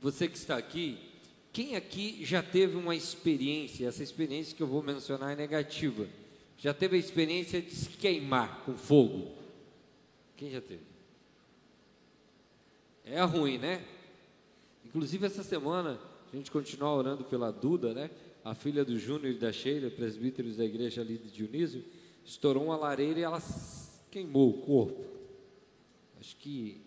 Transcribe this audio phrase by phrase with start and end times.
[0.00, 0.98] você que está aqui,
[1.52, 6.06] quem aqui já teve uma experiência, essa experiência que eu vou mencionar é negativa,
[6.56, 9.32] já teve a experiência de se queimar com fogo?
[10.36, 10.82] Quem já teve?
[13.04, 13.84] É ruim, né?
[14.84, 15.98] Inclusive essa semana
[16.32, 18.10] a gente continua orando pela Duda, né?
[18.44, 21.84] A filha do Júnior e da Sheila, presbíteros da igreja ali de Dionísio,
[22.24, 23.42] estourou uma lareira e ela
[24.10, 25.04] queimou o corpo.
[26.20, 26.80] Acho que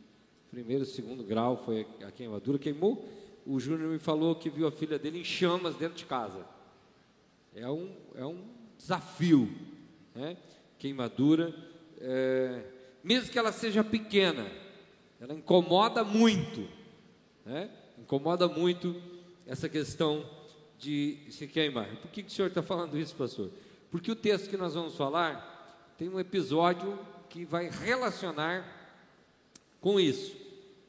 [0.52, 3.10] primeiro, segundo grau foi a queimadura, queimou.
[3.46, 6.46] O Júnior me falou que viu a filha dele em chamas dentro de casa.
[7.56, 8.44] É um, é um
[8.78, 9.50] desafio,
[10.14, 10.38] né?
[10.78, 11.56] Queimadura,
[12.00, 12.64] é,
[13.04, 14.52] mesmo que ela seja pequena,
[15.20, 16.68] ela incomoda muito,
[17.46, 17.70] né?
[17.98, 19.02] Incomoda muito
[19.48, 20.26] essa questão
[20.78, 21.88] de se queimar.
[21.98, 23.50] Por que, que o senhor está falando isso, pastor?
[23.90, 26.98] Porque o texto que nós vamos falar tem um episódio
[27.30, 28.66] que vai relacionar
[29.80, 30.36] com isso,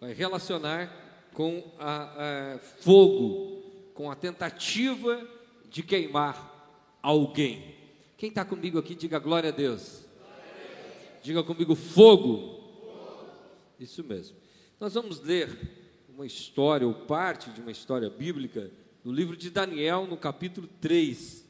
[0.03, 3.63] vai relacionar com a, a fogo,
[3.95, 5.25] com a tentativa
[5.71, 7.77] de queimar alguém.
[8.19, 10.05] Quem está comigo aqui, diga glória a Deus.
[11.23, 12.65] Diga comigo fogo.
[13.79, 14.37] Isso mesmo.
[14.81, 15.57] Nós vamos ler
[16.09, 18.73] uma história, ou parte de uma história bíblica,
[19.05, 21.47] no livro de Daniel, no capítulo 3.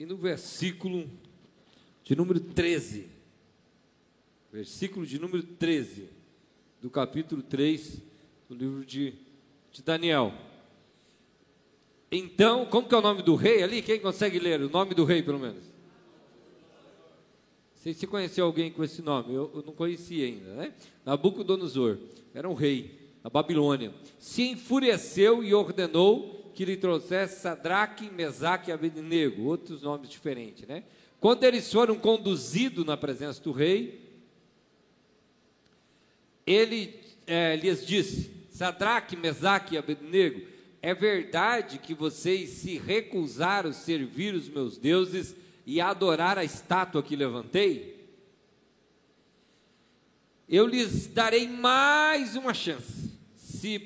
[0.00, 1.08] E no versículo
[2.02, 3.08] de número 13.
[4.52, 6.18] Versículo de número 13,
[6.80, 8.02] do capítulo 3
[8.48, 9.14] do livro de,
[9.70, 10.32] de Daniel.
[12.10, 13.82] Então, como que é o nome do rei ali?
[13.82, 15.62] Quem consegue ler o nome do rei, pelo menos?
[17.76, 20.74] Sei se conheceu alguém com esse nome, eu, eu não conhecia ainda, né?
[21.04, 21.98] Nabucodonosor,
[22.34, 23.94] era um rei da Babilônia.
[24.18, 30.84] Se enfureceu e ordenou que lhe trouxesse Sadraque, Mesaque e Abednego, outros nomes diferentes, né?
[31.18, 33.99] Quando eles foram conduzidos na presença do rei,
[36.50, 36.94] ele
[37.26, 40.42] é, lhes disse: Sadraque, Mesaque e Abednego,
[40.82, 47.02] é verdade que vocês se recusaram a servir os meus deuses e adorar a estátua
[47.02, 48.00] que levantei?
[50.48, 53.80] Eu lhes darei mais uma chance, se,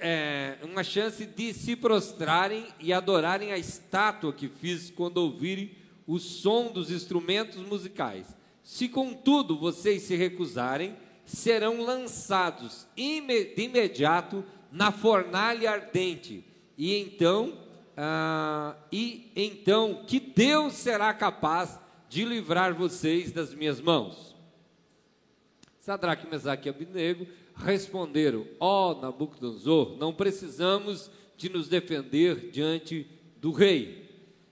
[0.00, 5.70] é, uma chance de se prostrarem e adorarem a estátua que fiz quando ouvirem
[6.06, 8.26] o som dos instrumentos musicais.
[8.62, 10.94] Se contudo vocês se recusarem,
[11.30, 16.44] serão lançados de imediato na fornalha ardente.
[16.76, 17.56] E então,
[17.96, 24.34] ah, e então que Deus será capaz de livrar vocês das minhas mãos.
[25.80, 33.06] Sadraque, Mesaque e Abinego responderam: Ó oh, Nabucodonosor, não precisamos de nos defender diante
[33.40, 34.00] do rei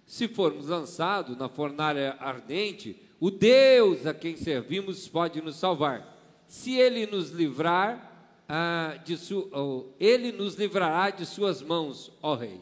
[0.09, 6.18] se formos lançados na fornalha ardente, o Deus a quem servimos pode nos salvar.
[6.49, 12.35] Se ele nos livrar, ah, de su, oh, ele nos livrará de suas mãos, ó
[12.35, 12.59] Rei.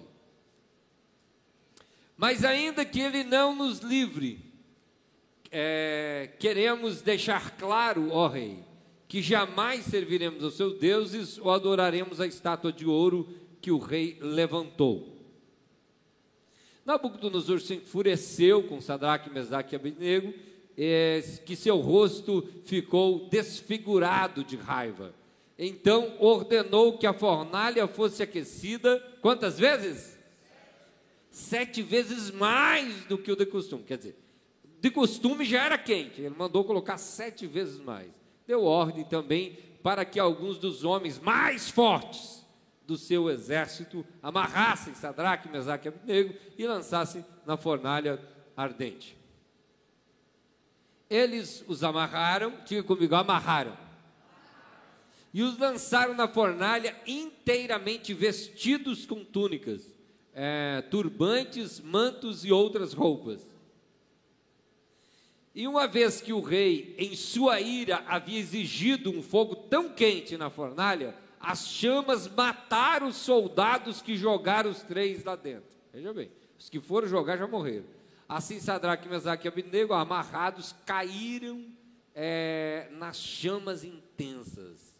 [2.16, 4.40] Mas ainda que ele não nos livre,
[5.52, 8.58] é, queremos deixar claro, ó Rei,
[9.06, 13.28] que jamais serviremos aos seus deuses ou adoraremos a estátua de ouro
[13.60, 15.16] que o rei levantou.
[16.84, 20.34] Nabucodonosor se enfureceu com Sadraque, Mesaque e Abednego,
[20.76, 25.14] é, que seu rosto ficou desfigurado de raiva.
[25.58, 30.18] Então ordenou que a fornalha fosse aquecida, quantas vezes?
[31.30, 33.82] Sete vezes mais do que o de costume.
[33.84, 34.18] Quer dizer,
[34.80, 38.10] de costume já era quente, ele mandou colocar sete vezes mais.
[38.46, 42.44] Deu ordem também para que alguns dos homens mais fortes
[42.86, 48.20] do seu exército, amarrassem Sadraque, Mesaque e Abednego e lançassem na fornalha
[48.56, 49.16] ardente.
[51.08, 53.76] Eles os amarraram, diga comigo, amarraram.
[55.32, 59.82] E os lançaram na fornalha inteiramente vestidos com túnicas,
[60.34, 63.40] é, turbantes, mantos e outras roupas.
[65.54, 70.36] E uma vez que o rei, em sua ira, havia exigido um fogo tão quente
[70.36, 75.70] na fornalha, as chamas mataram os soldados que jogaram os três lá dentro.
[75.94, 77.95] Veja bem, os que foram jogar já morreram.
[78.28, 81.64] Assim Sadraque, Mesaque e Abednego, amarrados, caíram
[82.14, 84.96] é, nas chamas intensas.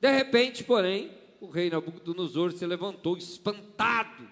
[0.00, 1.10] De repente, porém,
[1.40, 4.28] o rei Nabucodonosor se levantou espantado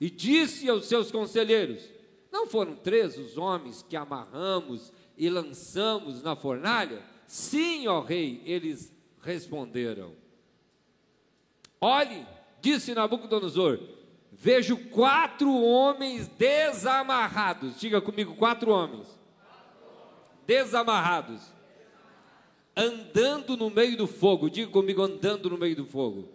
[0.00, 1.82] e disse aos seus conselheiros:
[2.30, 7.02] Não foram três os homens que amarramos e lançamos na fornalha?
[7.26, 10.14] Sim, ó rei, eles responderam.
[11.80, 12.26] Olhe,
[12.60, 13.80] disse Nabucodonosor,
[14.32, 17.78] vejo quatro homens desamarrados.
[17.78, 19.06] Diga comigo, quatro homens.
[20.46, 21.42] Desamarrados.
[22.76, 24.48] andando no meio do fogo.
[24.48, 26.28] Diga comigo, andando no meio do fogo.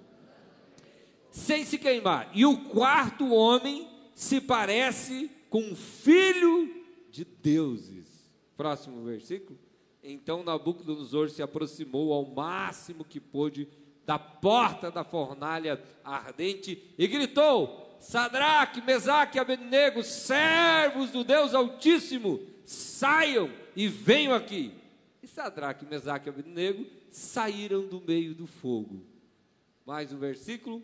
[1.32, 2.30] Sem se queimar.
[2.34, 6.70] E o quarto homem se parece com o filho
[7.10, 8.30] de deuses.
[8.58, 9.58] Próximo versículo.
[10.04, 13.68] Então Nabucodonosor se aproximou ao máximo que pôde
[14.06, 22.42] da porta da fornalha ardente e gritou: Sadraque, Mesaque e Abednego, servos do Deus Altíssimo,
[22.66, 24.74] saiam e venham aqui.
[25.22, 29.02] E Sadraque, Mesaque e Abednego saíram do meio do fogo.
[29.86, 30.84] Mais um versículo.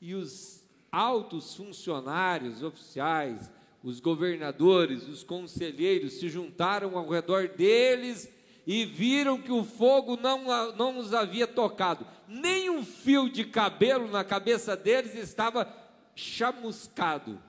[0.00, 3.52] E os altos funcionários oficiais,
[3.82, 8.28] os governadores, os conselheiros se juntaram ao redor deles
[8.66, 14.08] e viram que o fogo não, não os havia tocado, nem um fio de cabelo
[14.08, 15.64] na cabeça deles estava
[16.18, 17.40] chamuscado,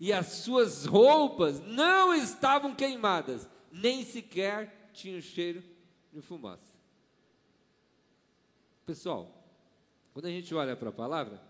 [0.00, 5.62] e as suas roupas não estavam queimadas, nem sequer tinham cheiro
[6.10, 6.74] de fumaça.
[8.86, 9.30] Pessoal,
[10.12, 11.40] quando a gente olha para a palavra,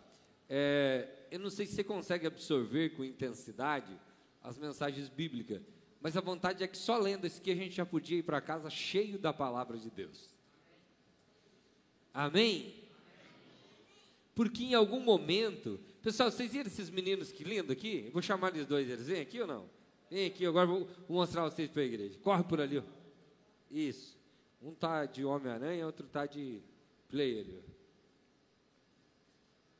[0.48, 3.96] é, eu não sei se você consegue absorver com intensidade
[4.42, 5.62] as mensagens bíblicas,
[6.00, 8.40] mas a vontade é que só lendo isso aqui a gente já podia ir para
[8.40, 10.28] casa cheio da palavra de Deus.
[12.12, 12.74] Amém?
[14.34, 18.04] Porque em algum momento, pessoal, vocês viram esses meninos que lindo aqui?
[18.06, 19.70] Eu vou chamar eles dois, eles vêm aqui ou não?
[20.10, 22.18] Vem aqui, agora vou, mostrar vocês para a igreja.
[22.18, 22.82] Corre por ali, ó.
[23.70, 24.14] Isso.
[24.62, 26.60] Um tá de Homem-Aranha, outro tá de
[27.08, 27.46] player.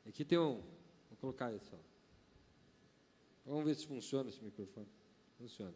[0.07, 0.55] Aqui tem um.
[1.09, 1.77] Vou colocar isso, ó.
[3.45, 4.87] Vamos ver se funciona esse microfone.
[5.37, 5.73] Funciona.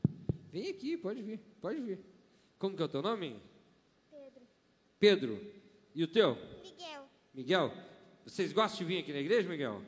[0.52, 2.00] Vem aqui, pode vir, pode vir.
[2.58, 3.40] Como que é o teu nome?
[4.10, 4.42] Pedro.
[5.00, 5.54] Pedro.
[5.94, 6.36] E o teu?
[6.64, 7.08] Miguel.
[7.36, 7.74] Miguel.
[8.26, 9.84] Vocês gostam de vir aqui na igreja, Miguel?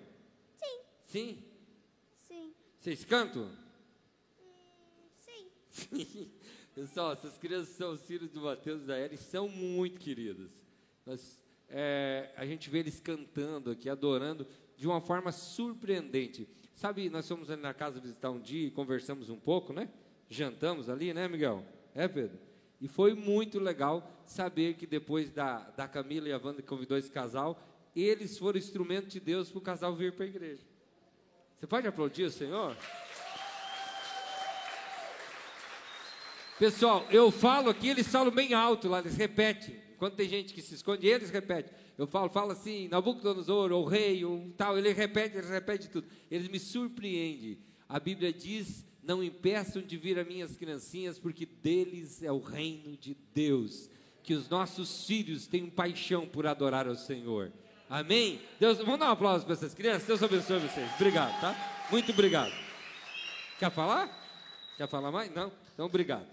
[1.11, 1.43] Sim.
[2.15, 2.53] Sim?
[2.77, 3.43] Vocês cantam?
[3.43, 5.47] Hum, sim.
[5.69, 6.31] Sim.
[6.73, 10.49] Pessoal, essas crianças são os filhos do Mateus e da Eri, são muito queridas.
[11.05, 14.47] Nós, é, a gente vê eles cantando aqui, adorando
[14.77, 16.47] de uma forma surpreendente.
[16.73, 19.89] Sabe, nós fomos ali na casa visitar um dia e conversamos um pouco, né?
[20.29, 21.65] jantamos ali, né, Miguel?
[21.93, 22.39] É, Pedro?
[22.79, 26.97] E foi muito legal saber que depois da, da Camila e a Wanda que convidou
[26.97, 27.61] esse casal,
[27.93, 30.70] eles foram instrumento de Deus para o casal vir para a igreja.
[31.61, 32.75] Você pode aplaudir o Senhor?
[36.57, 39.79] Pessoal, eu falo aqui, eles falam bem alto lá, eles repetem.
[39.99, 41.71] Quando tem gente que se esconde, eles repetem.
[41.99, 46.07] Eu falo, falo assim, Nabucodonosor, ou rei, ou tal, ele repete, ele repete tudo.
[46.31, 47.59] Eles me surpreendem.
[47.87, 52.97] A Bíblia diz não impeçam de vir a minhas criancinhas, porque deles é o reino
[52.97, 53.87] de Deus.
[54.23, 57.51] Que os nossos filhos tenham paixão por adorar ao Senhor.
[57.91, 58.39] Amém?
[58.57, 60.07] Deus, vamos dar um aplauso para essas crianças?
[60.07, 60.89] Deus abençoe vocês.
[60.95, 61.53] Obrigado, tá?
[61.91, 62.53] Muito obrigado.
[63.59, 64.09] Quer falar?
[64.77, 65.29] Quer falar mais?
[65.35, 65.51] Não?
[65.73, 66.25] Então, obrigado.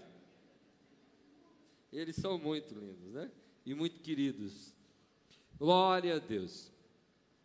[1.91, 3.29] Eles são muito lindos, né?
[3.65, 4.73] E muito queridos.
[5.57, 6.71] Glória a Deus.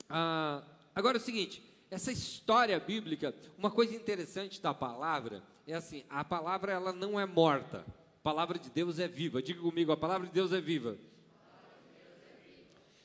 [0.09, 0.63] Ah,
[0.95, 6.23] agora é o seguinte: essa história bíblica, uma coisa interessante da palavra é assim, a
[6.23, 7.85] palavra ela não é morta.
[8.19, 9.43] A palavra de Deus é viva.
[9.43, 10.97] Diga comigo, a palavra de Deus é viva.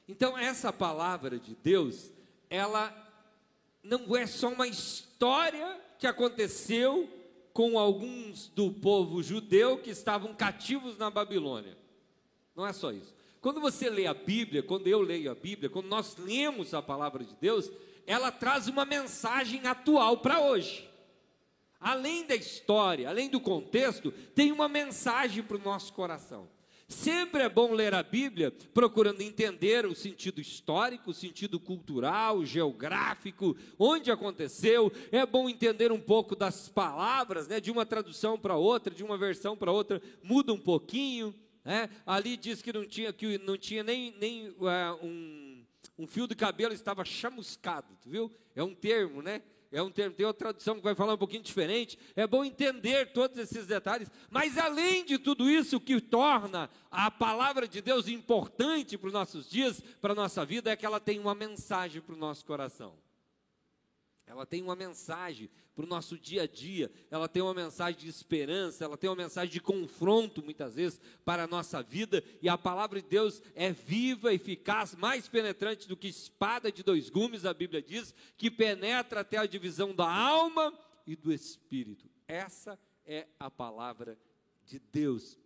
[0.10, 2.12] Então essa palavra de Deus,
[2.50, 2.92] ela
[3.84, 7.08] não é só uma história que aconteceu
[7.54, 11.78] com alguns do povo judeu que estavam cativos na Babilônia.
[12.56, 13.14] Não é só isso.
[13.40, 17.24] Quando você lê a Bíblia, quando eu leio a Bíblia, quando nós lemos a palavra
[17.24, 17.70] de Deus,
[18.08, 20.90] ela traz uma mensagem atual para hoje.
[21.80, 26.50] Além da história, além do contexto, tem uma mensagem para o nosso coração.
[26.90, 33.56] Sempre é bom ler a Bíblia procurando entender o sentido histórico, o sentido cultural, geográfico,
[33.78, 34.92] onde aconteceu.
[35.12, 39.18] É bom entender um pouco das palavras, né, de uma tradução para outra, de uma
[39.18, 41.34] versão para outra, muda um pouquinho.
[41.64, 41.90] Né?
[42.08, 45.50] Ali diz que não tinha, que não tinha nem, nem uh, um
[46.00, 48.32] um fio de cabelo estava chamuscado, tu viu?
[48.56, 49.42] É um termo, né?
[49.72, 51.98] É um termo, tem outra tradução que vai falar um pouquinho diferente.
[52.16, 57.12] É bom entender todos esses detalhes, mas além de tudo isso, o que torna a
[57.12, 61.00] palavra de Deus importante para os nossos dias, para a nossa vida, é que ela
[61.00, 62.96] tem uma mensagem para o nosso coração.
[64.30, 68.08] Ela tem uma mensagem para o nosso dia a dia, ela tem uma mensagem de
[68.08, 72.56] esperança, ela tem uma mensagem de confronto, muitas vezes, para a nossa vida, e a
[72.56, 77.56] palavra de Deus é viva, eficaz, mais penetrante do que espada de dois gumes, a
[77.56, 82.08] Bíblia diz, que penetra até a divisão da alma e do espírito.
[82.28, 84.16] Essa é a palavra
[84.64, 85.40] de Deus.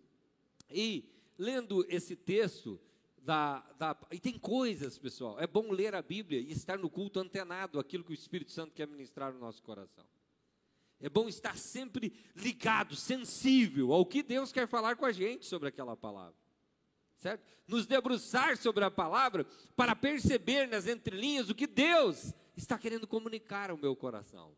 [0.70, 2.78] E, lendo esse texto,
[3.24, 7.20] da, da, e tem coisas, pessoal, é bom ler a Bíblia e estar no culto
[7.20, 10.06] antenado aquilo que o Espírito Santo quer ministrar no nosso coração.
[11.00, 15.70] É bom estar sempre ligado, sensível ao que Deus quer falar com a gente sobre
[15.70, 16.36] aquela palavra.
[17.18, 17.44] certo?
[17.66, 23.72] Nos debruçar sobre a palavra para perceber nas entrelinhas o que Deus está querendo comunicar
[23.72, 24.56] ao meu coração.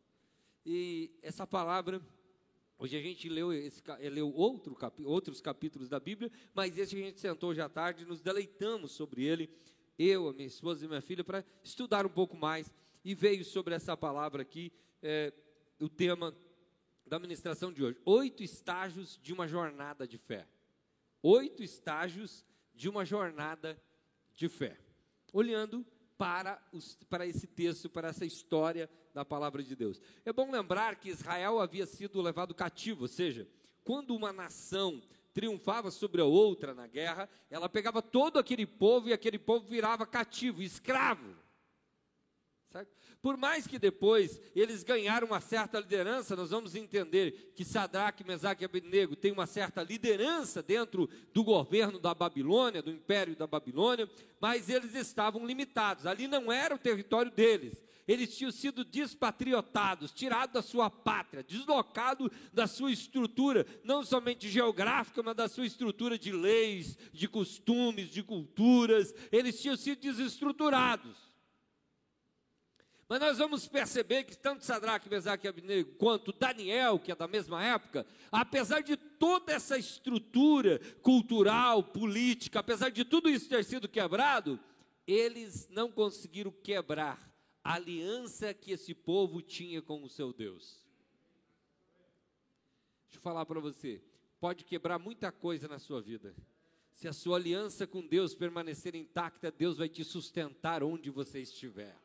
[0.65, 2.01] E essa palavra,
[2.77, 7.19] hoje a gente leu, esse, leu outro, outros capítulos da Bíblia, mas esse a gente
[7.19, 9.49] sentou hoje à tarde nos deleitamos sobre ele,
[9.97, 12.73] eu, a minha esposa e minha filha, para estudar um pouco mais.
[13.03, 15.31] E veio sobre essa palavra aqui, é,
[15.79, 16.35] o tema
[17.05, 20.47] da ministração de hoje: oito estágios de uma jornada de fé.
[21.21, 23.81] Oito estágios de uma jornada
[24.33, 24.77] de fé.
[25.31, 25.85] Olhando
[26.17, 30.01] para, os, para esse texto, para essa história da palavra de Deus.
[30.23, 33.47] É bom lembrar que Israel havia sido levado cativo, ou seja,
[33.83, 35.01] quando uma nação
[35.33, 40.05] triunfava sobre a outra na guerra, ela pegava todo aquele povo e aquele povo virava
[40.05, 41.35] cativo, escravo.
[42.75, 42.91] Certo?
[43.21, 48.63] Por mais que depois eles ganharam uma certa liderança, nós vamos entender que Sadraque, Mesaque
[48.63, 54.09] e Abednego têm uma certa liderança dentro do governo da Babilônia, do império da Babilônia,
[54.41, 56.05] mas eles estavam limitados.
[56.05, 57.81] Ali não era o território deles.
[58.05, 65.23] Eles tinham sido despatriotados, tirados da sua pátria, deslocados da sua estrutura, não somente geográfica,
[65.23, 69.15] mas da sua estrutura de leis, de costumes, de culturas.
[69.31, 71.34] Eles tinham sido desestruturados.
[73.07, 77.27] Mas nós vamos perceber que tanto Sadraque, Mesaque e Abnego, quanto Daniel, que é da
[77.27, 83.87] mesma época, apesar de toda essa estrutura cultural, política, apesar de tudo isso ter sido
[83.87, 84.59] quebrado,
[85.05, 87.31] eles não conseguiram quebrar
[87.63, 90.83] a aliança que esse povo tinha com o seu Deus.
[93.05, 94.01] Deixa eu falar para você,
[94.39, 96.35] pode quebrar muita coisa na sua vida.
[96.91, 102.04] Se a sua aliança com Deus permanecer intacta, Deus vai te sustentar onde você estiver.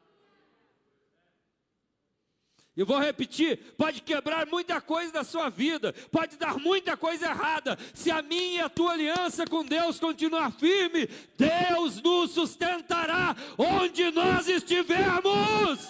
[2.81, 7.79] Eu vou repetir: pode quebrar muita coisa da sua vida, pode dar muita coisa errada.
[7.93, 11.07] Se a minha e a tua aliança com Deus continuar firme,
[11.37, 15.87] Deus nos sustentará onde nós estivermos.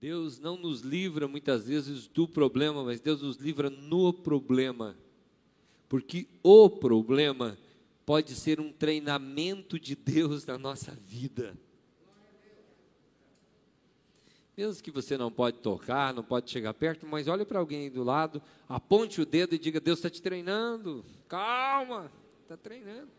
[0.00, 4.96] Deus não nos livra muitas vezes do problema, mas Deus nos livra no problema.
[5.88, 7.58] Porque o problema
[8.08, 11.54] pode ser um treinamento de Deus na nossa vida.
[14.56, 18.02] Mesmo que você não pode tocar, não pode chegar perto, mas olhe para alguém do
[18.02, 21.04] lado, aponte o dedo e diga: Deus está te treinando.
[21.28, 22.10] Calma,
[22.44, 23.10] está treinando.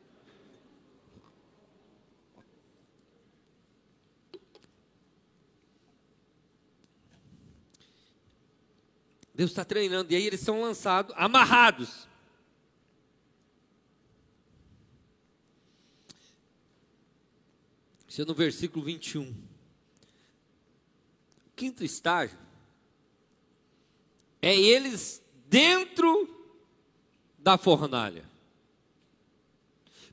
[9.36, 12.08] Deus está treinando, e aí eles são lançados, amarrados.
[18.19, 19.21] Isso é no versículo 21.
[19.21, 19.33] O
[21.55, 22.38] quinto estágio
[24.41, 26.27] é eles dentro
[27.38, 28.25] da fornalha.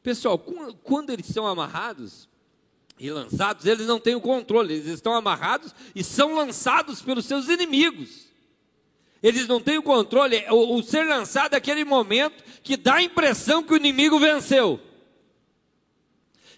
[0.05, 2.29] Pessoal, quando eles são amarrados
[2.97, 7.49] e lançados, eles não têm o controle, eles estão amarrados e são lançados pelos seus
[7.49, 8.29] inimigos.
[9.21, 13.03] Eles não têm o controle, o, o ser lançado é aquele momento que dá a
[13.03, 14.81] impressão que o inimigo venceu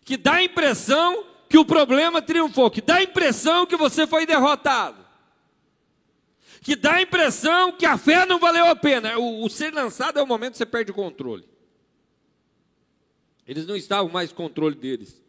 [0.09, 4.27] que dá a impressão que o problema triunfou, que dá a impressão que você foi
[4.27, 5.05] derrotado,
[6.61, 9.19] que dá a impressão que a fé não valeu a pena.
[9.19, 11.49] O, o ser lançado é o momento que você perde o controle.
[13.47, 15.23] Eles não estavam mais no controle deles.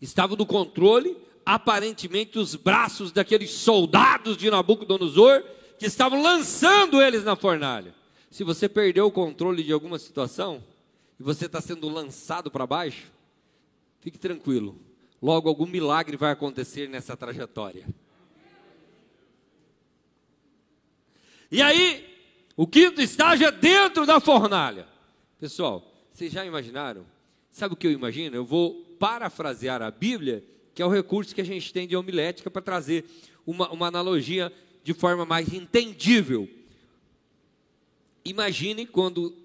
[0.00, 5.44] Estavam no controle, aparentemente, os braços daqueles soldados de Nabucodonosor
[5.78, 7.94] que estavam lançando eles na fornalha.
[8.30, 10.64] Se você perdeu o controle de alguma situação
[11.18, 13.10] e você está sendo lançado para baixo,
[14.00, 14.78] Fique tranquilo.
[15.20, 17.86] Logo algum milagre vai acontecer nessa trajetória.
[21.50, 22.08] E aí,
[22.56, 24.86] o quinto estágio é dentro da fornalha.
[25.38, 27.04] Pessoal, vocês já imaginaram?
[27.50, 28.36] Sabe o que eu imagino?
[28.36, 32.50] Eu vou parafrasear a Bíblia, que é o recurso que a gente tem de homilética
[32.50, 33.04] para trazer
[33.46, 34.52] uma, uma analogia
[34.82, 36.48] de forma mais entendível.
[38.24, 39.36] Imagine quando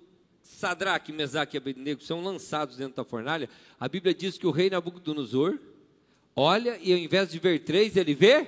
[0.45, 3.49] Sadraque, Mesaque e Abednego são lançados dentro da fornalha,
[3.79, 5.57] a Bíblia diz que o rei Nabucodonosor
[6.35, 8.47] olha e ao invés de ver três, ele vê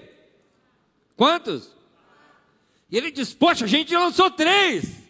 [1.16, 1.76] quantos?
[2.92, 5.04] E ele diz: Poxa, a gente lançou três.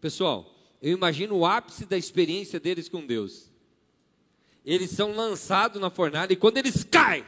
[0.00, 0.50] Pessoal,
[0.80, 3.50] eu imagino o ápice da experiência deles com Deus.
[4.64, 7.24] Eles são lançados na fornalha e quando eles caem,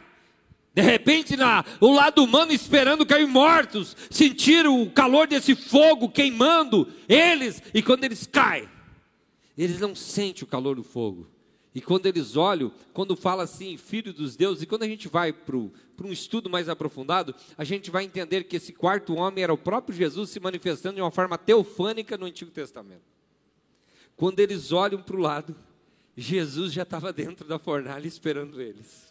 [0.75, 6.89] de repente, na, o lado humano esperando cair mortos, sentiram o calor desse fogo queimando
[7.09, 8.69] eles, e quando eles caem,
[9.57, 11.29] eles não sentem o calor do fogo,
[11.75, 15.33] E quando eles olham, quando fala assim, filho dos deuses, e quando a gente vai
[15.33, 19.59] para um estudo mais aprofundado, a gente vai entender que esse quarto homem era o
[19.59, 23.03] próprio Jesus se manifestando de uma forma teofânica no Antigo Testamento.
[24.17, 25.57] Quando eles olham para o lado,
[26.17, 29.04] Jesus já estava dentro da fornalha esperando eles.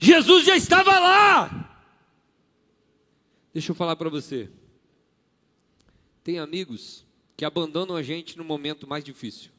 [0.00, 1.84] Jesus já estava lá.
[3.52, 4.50] Deixa eu falar para você.
[6.24, 7.04] Tem amigos
[7.36, 9.50] que abandonam a gente no momento mais difícil.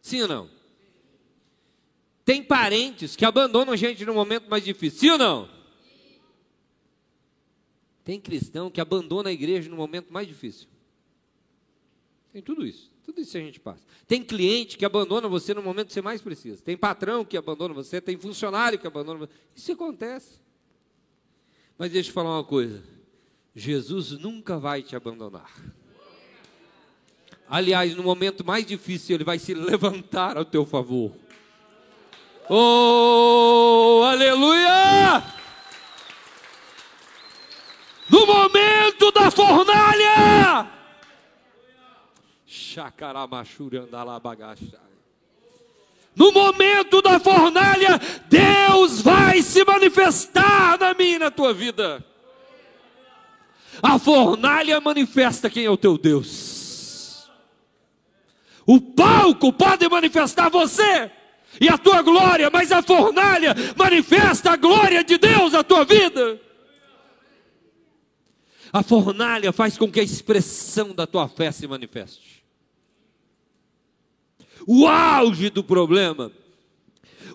[0.00, 0.50] Sim ou não?
[2.24, 5.00] Tem parentes que abandonam a gente no momento mais difícil.
[5.00, 5.50] Sim ou não?
[8.04, 10.68] Tem cristão que abandona a igreja no momento mais difícil.
[12.32, 12.91] Tem tudo isso.
[13.04, 13.82] Tudo isso a gente passa.
[14.06, 16.62] Tem cliente que abandona você no momento que você mais precisa.
[16.62, 18.00] Tem patrão que abandona você.
[18.00, 19.32] Tem funcionário que abandona você.
[19.54, 20.40] Isso acontece.
[21.76, 22.82] Mas deixa eu falar uma coisa.
[23.54, 25.50] Jesus nunca vai te abandonar.
[27.48, 31.12] Aliás, no momento mais difícil, ele vai se levantar ao teu favor.
[32.48, 35.22] Oh, aleluia!
[38.08, 40.71] No momento da fornalha,
[46.14, 47.98] no momento da fornalha,
[48.28, 52.04] Deus vai se manifestar na minha e na tua vida.
[53.82, 57.30] A fornalha manifesta quem é o teu Deus.
[58.66, 61.10] O palco pode manifestar você
[61.60, 66.40] e a tua glória, mas a fornalha manifesta a glória de Deus na tua vida.
[68.70, 72.41] A fornalha faz com que a expressão da tua fé se manifeste.
[74.66, 76.30] O auge do problema,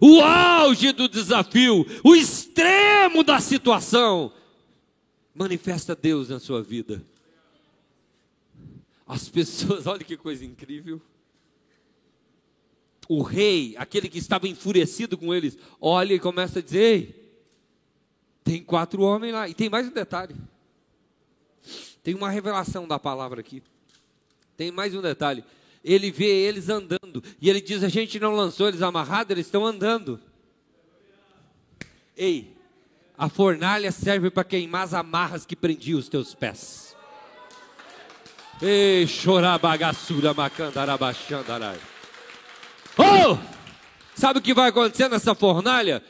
[0.02, 4.32] o auge do desafio, o extremo da situação,
[5.34, 7.04] manifesta Deus na sua vida.
[9.06, 11.02] As pessoas, olha que coisa incrível
[13.08, 17.32] o rei, aquele que estava enfurecido com eles, olha e começa a dizer: Ei,
[18.44, 19.48] tem quatro homens lá.
[19.48, 20.36] E tem mais um detalhe.
[22.04, 23.64] Tem uma revelação da palavra aqui.
[24.56, 25.44] Tem mais um detalhe.
[25.84, 27.00] Ele vê eles andando.
[27.42, 30.20] E ele diz: A gente não lançou eles amarrados, eles estão andando.
[32.16, 32.56] Ei,
[33.18, 36.96] a fornalha serve para queimar as amarras que prendiam os teus pés.
[38.62, 41.80] Ei, chorar bagaçura, macandarabaxandarai.
[42.98, 43.38] Oh!
[44.16, 46.02] Sabe o que vai acontecer nessa fornalha?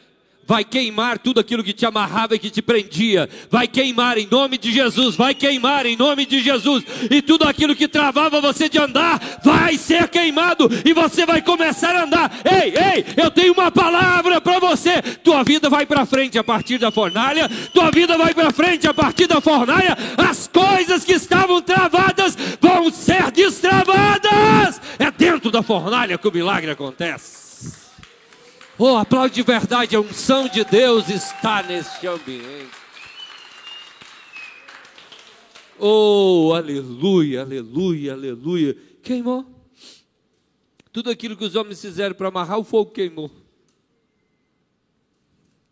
[0.48, 4.58] Vai queimar tudo aquilo que te amarrava e que te prendia, vai queimar em nome
[4.58, 8.80] de Jesus, vai queimar em nome de Jesus, e tudo aquilo que travava você de
[8.80, 12.32] andar vai ser queimado e você vai começar a andar.
[12.46, 16.78] Ei, ei, eu tenho uma palavra para você: tua vida vai para frente a partir
[16.78, 21.62] da fornalha, tua vida vai para frente a partir da fornalha, as coisas que estavam
[21.62, 24.80] travadas vão ser destravadas.
[24.98, 27.47] É dentro da fornalha que o milagre acontece.
[28.80, 32.76] Oh, aplaude de verdade, a unção de Deus está neste ambiente.
[35.80, 38.76] Oh, aleluia, aleluia, aleluia.
[39.02, 39.46] Queimou.
[40.92, 43.32] Tudo aquilo que os homens fizeram para amarrar, o fogo queimou.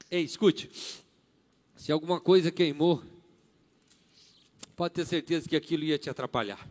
[0.09, 0.71] Ei, escute.
[1.75, 3.03] Se alguma coisa queimou,
[4.75, 6.67] pode ter certeza que aquilo ia te atrapalhar.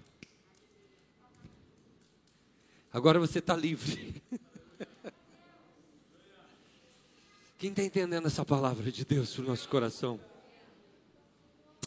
[2.93, 4.21] Agora você está livre.
[7.65, 10.21] Quem está entendendo essa palavra de Deus para o nosso coração?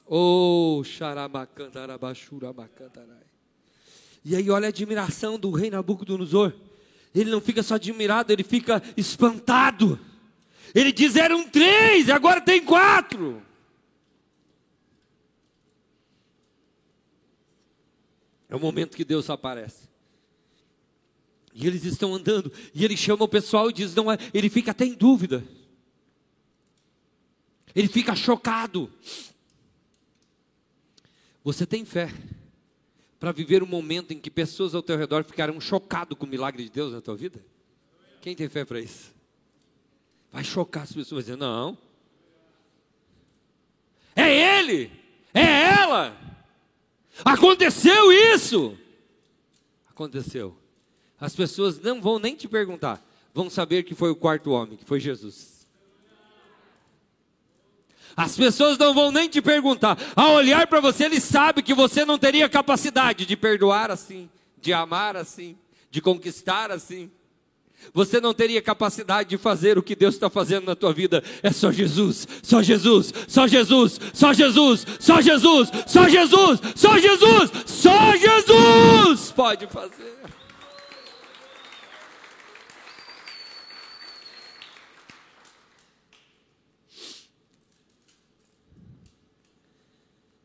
[0.07, 3.27] Oh, xaramacandarabachuramacandarai.
[4.25, 6.51] E aí olha a admiração do rei Nabucodonosor.
[7.13, 9.99] Ele não fica só admirado, ele fica espantado.
[10.73, 13.39] Ele diz: eram três, agora tem quatro.
[18.49, 19.87] É o momento que Deus aparece.
[21.53, 24.71] E eles estão andando, e ele chama o pessoal e diz: não é, ele fica
[24.71, 25.45] até em dúvida
[27.77, 28.91] ele fica chocado.
[31.43, 32.11] Você tem fé
[33.19, 36.63] para viver um momento em que pessoas ao teu redor ficarão chocadas com o milagre
[36.63, 37.39] de Deus na tua vida?
[38.19, 39.13] Quem tem fé para isso?
[40.31, 41.77] Vai chocar as pessoas dizendo: não.
[44.15, 44.91] É ele,
[45.31, 46.17] é ela.
[47.23, 48.75] Aconteceu isso.
[49.87, 50.57] Aconteceu.
[51.19, 54.85] As pessoas não vão nem te perguntar, vão saber que foi o quarto homem, que
[54.85, 55.56] foi Jesus.
[58.17, 59.95] As pessoas não vão nem te perguntar.
[60.15, 64.27] Ao olhar para você, ele sabe que você não teria capacidade de perdoar assim,
[64.59, 65.55] de amar assim,
[65.91, 67.11] de conquistar assim.
[67.93, 71.23] Você não teria capacidade de fazer o que Deus está fazendo na tua vida.
[71.43, 77.51] É só Jesus, só Jesus, só Jesus, só Jesus, só Jesus, só Jesus, só Jesus,
[77.67, 80.17] só Jesus pode fazer.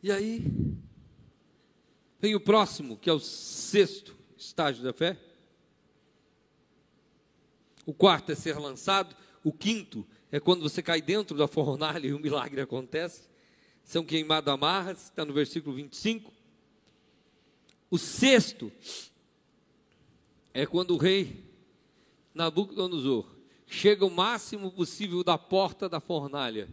[0.02, 0.44] E aí,
[2.18, 5.16] vem o próximo, que é o sexto estágio da fé.
[7.86, 9.14] O quarto é ser lançado.
[9.44, 13.28] O quinto é quando você cai dentro da fornalha e o milagre acontece.
[13.84, 16.32] São queimados amarras, está no versículo 25.
[17.88, 18.72] O sexto
[20.52, 21.44] é quando o rei
[22.34, 23.26] Nabucodonosor
[23.66, 26.68] chega o máximo possível da porta da fornalha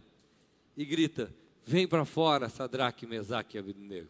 [0.76, 1.32] e grita:
[1.64, 4.08] Vem para fora, Sadraque, Mesaque e Abednego.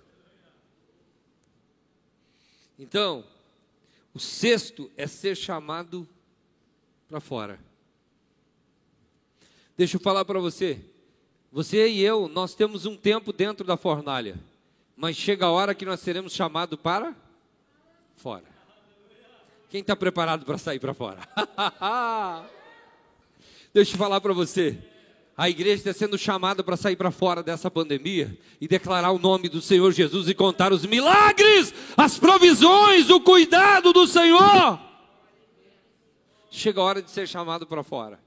[2.78, 3.24] Então,
[4.14, 6.08] o sexto é ser chamado
[7.08, 7.60] para fora.
[9.76, 10.80] Deixa eu falar para você.
[11.52, 14.38] Você e eu, nós temos um tempo dentro da fornalha,
[14.96, 17.14] mas chega a hora que nós seremos chamados para
[18.16, 18.44] fora.
[19.68, 21.20] Quem está preparado para sair para fora?
[23.72, 24.78] Deixa eu falar para você.
[25.40, 29.48] A igreja está sendo chamada para sair para fora dessa pandemia e declarar o nome
[29.48, 34.78] do Senhor Jesus e contar os milagres, as provisões, o cuidado do Senhor.
[36.50, 38.20] Chega a hora de ser chamado para fora,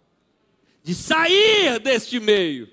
[0.81, 2.67] de sair deste meio.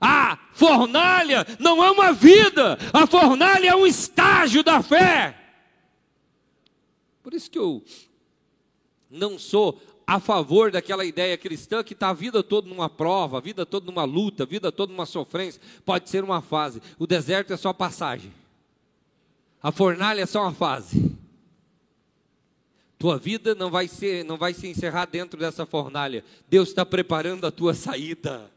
[0.00, 5.38] A fornalha não é uma vida, a fornalha é um estágio da fé.
[7.22, 7.84] Por isso que eu
[9.10, 13.40] não sou a favor daquela ideia cristã que está a vida toda numa prova, a
[13.42, 15.60] vida toda numa luta, a vida toda numa sofrência.
[15.84, 16.80] Pode ser uma fase.
[16.98, 18.32] O deserto é só passagem.
[19.62, 21.14] A fornalha é só uma fase.
[22.98, 26.24] Tua vida não vai ser, não vai se encerrar dentro dessa fornalha.
[26.48, 28.50] Deus está preparando a tua saída.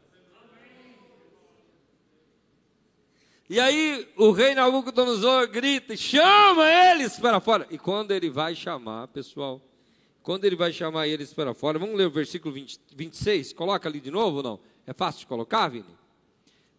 [3.50, 7.66] E aí o rei Nabucodonosor grita, chama eles para fora.
[7.70, 9.60] E quando ele vai chamar, pessoal,
[10.22, 14.00] quando ele vai chamar eles para fora, vamos ler o versículo 20, 26, coloca ali
[14.00, 14.60] de novo ou não?
[14.86, 15.84] É fácil de colocar, Vini?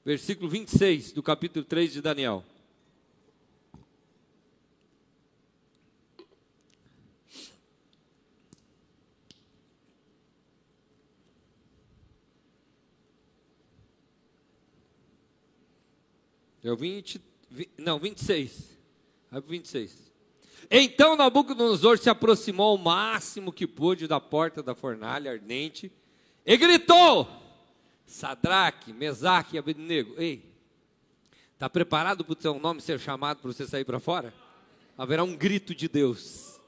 [0.05, 2.43] Versículo 26 do capítulo 3 de Daniel.
[16.63, 18.77] É o 20, 20 não, 26.
[19.29, 20.12] Vai para 26.
[20.69, 25.91] Então Nabucodonosor se aproximou ao máximo que pôde da porta da fornalha ardente
[26.45, 27.27] e gritou:
[28.05, 30.43] Sadraque, Mesaque e Abednego, ei,
[31.53, 34.33] está preparado para o seu nome ser chamado para você sair para fora?
[34.97, 36.59] Haverá um grito de Deus.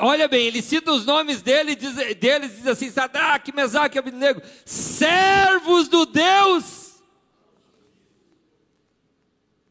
[0.00, 4.42] Olha bem, ele cita os nomes dele, diz, deles, diz assim: Sadraque, Mesaque e Abednego,
[4.64, 6.81] servos do Deus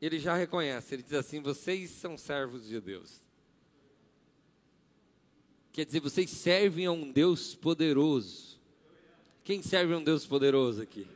[0.02, 3.22] ele já reconhece, ele diz assim: vocês são servos de Deus.
[5.72, 8.60] Quer dizer, vocês servem a um Deus poderoso.
[9.44, 11.08] Quem serve a um Deus poderoso aqui?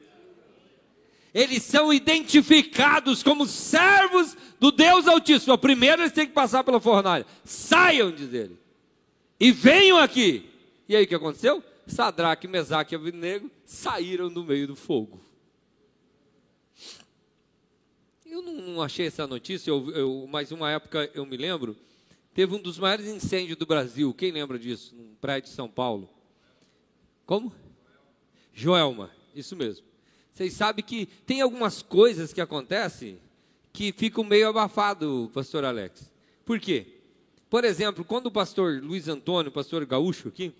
[1.33, 5.57] Eles são identificados como servos do Deus Altíssimo.
[5.57, 7.25] Primeiro eles têm que passar pela fornalha.
[7.43, 8.57] Saiam, diz ele.
[9.37, 10.49] E venham aqui.
[10.87, 11.61] E aí o que aconteceu?
[11.85, 15.24] Sadraque, Mesaque e Abednego saíram do meio do fogo.
[18.35, 21.73] Eu não achei essa notícia, eu, eu, mas uma época eu me lembro,
[22.33, 24.13] teve um dos maiores incêndios do Brasil.
[24.13, 24.93] Quem lembra disso?
[24.93, 26.09] Num prédio de São Paulo.
[27.25, 27.55] Como?
[28.53, 29.85] Joelma, isso mesmo.
[30.29, 33.19] Vocês sabem que tem algumas coisas que acontecem
[33.71, 36.11] que ficam meio abafado, pastor Alex.
[36.43, 36.87] Por quê?
[37.49, 40.51] Por exemplo, quando o pastor Luiz Antônio, pastor gaúcho aqui,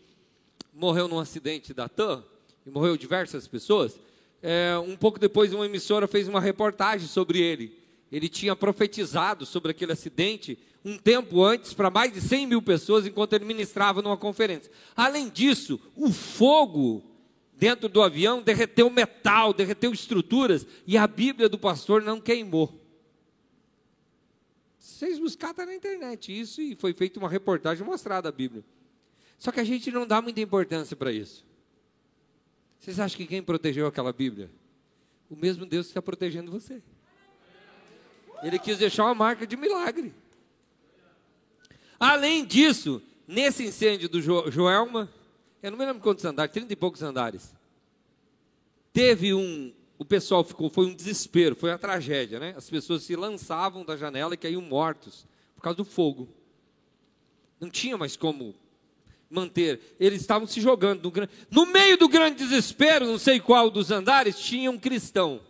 [0.74, 2.24] morreu num acidente da TAM,
[2.66, 4.00] e morreu diversas pessoas,
[4.41, 7.78] é, um pouco depois, uma emissora fez uma reportagem sobre ele.
[8.12, 13.08] Ele tinha profetizado sobre aquele acidente um tempo antes para mais de 100 mil pessoas
[13.08, 14.71] enquanto ele ministrava numa conferência.
[14.95, 17.04] Além disso, o fogo
[17.58, 22.82] dentro do avião derreteu metal, derreteu estruturas e a Bíblia do pastor não queimou.
[24.80, 28.63] Vocês buscaram está na internet isso e foi feita uma reportagem mostrada a Bíblia.
[29.38, 31.45] Só que a gente não dá muita importância para isso.
[32.86, 34.48] Vocês acham que quem protegeu aquela Bíblia?
[35.28, 36.84] O mesmo Deus que está protegendo você.
[38.43, 40.13] Ele quis deixar uma marca de milagre.
[42.00, 45.12] Além disso, nesse incêndio do jo Joelma,
[45.63, 47.56] eu não me lembro quantos andares, 30 e poucos andares.
[48.93, 52.54] Teve um, o pessoal ficou, foi um desespero, foi uma tragédia, né?
[52.56, 56.30] As pessoas se lançavam da janela e caíam mortos por causa do fogo.
[57.60, 58.54] Não tinha mais como
[59.36, 59.95] manter.
[60.00, 61.04] Eles estavam se jogando.
[61.04, 65.41] No, no meio do grande desespero, não sei qual dos andares, tinha um cristão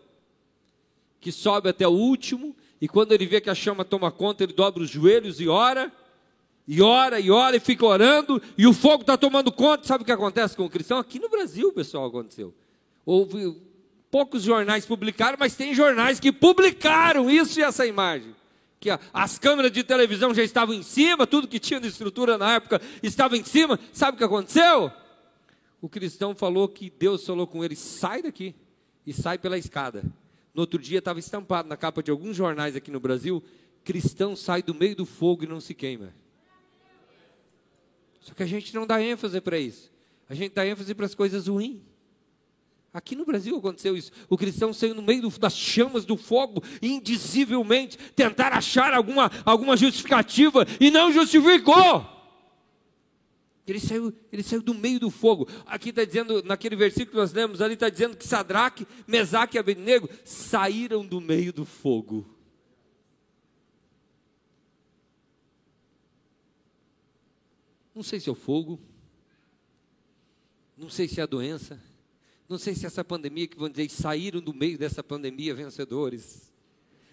[1.22, 4.54] que sobe até o último E quando ele vê que a chama toma conta, ele
[4.54, 5.92] dobra os joelhos e ora,
[6.68, 9.88] e ora, e ora, e fica orando, e o fogo está tomando conta.
[9.88, 11.00] Sabe o que acontece com o cristão?
[11.00, 12.54] Aqui no Brasil, pessoal, aconteceu.
[13.06, 13.56] Houve,
[14.12, 18.36] poucos jornais publicaram, mas tem jornais que publicaram isso e essa imagem.
[18.80, 22.56] Que as câmeras de televisão já estavam em cima, tudo que tinha de estrutura na
[22.56, 23.80] época estava em cima.
[23.92, 24.92] Sabe o que aconteceu?
[25.82, 28.56] O cristão falou que Deus falou com ele: sai daqui
[29.06, 30.04] e sai pela escada.
[30.54, 33.44] No outro dia estava estampado na capa de alguns jornais aqui no Brasil:
[33.84, 36.14] cristão sai do meio do fogo e não se queima.
[38.20, 39.92] Só que a gente não dá ênfase para isso.
[40.28, 41.80] A gente dá ênfase para as coisas ruins.
[42.96, 44.10] Aqui no Brasil aconteceu isso.
[44.30, 50.66] O cristão saiu no meio das chamas do fogo, indizivelmente, tentar achar alguma, alguma justificativa
[50.80, 52.08] e não justificou.
[53.68, 55.46] Ele saiu, ele saiu do meio do fogo.
[55.66, 59.60] Aqui está dizendo, naquele versículo que nós lemos, ali está dizendo que Sadraque, Mesaque e
[59.60, 62.26] Abednego saíram do meio do fogo.
[67.94, 68.80] Não sei se é o fogo,
[70.78, 71.78] não sei se é a doença,
[72.48, 76.54] não sei se essa pandemia que vão dizer, saíram do meio dessa pandemia vencedores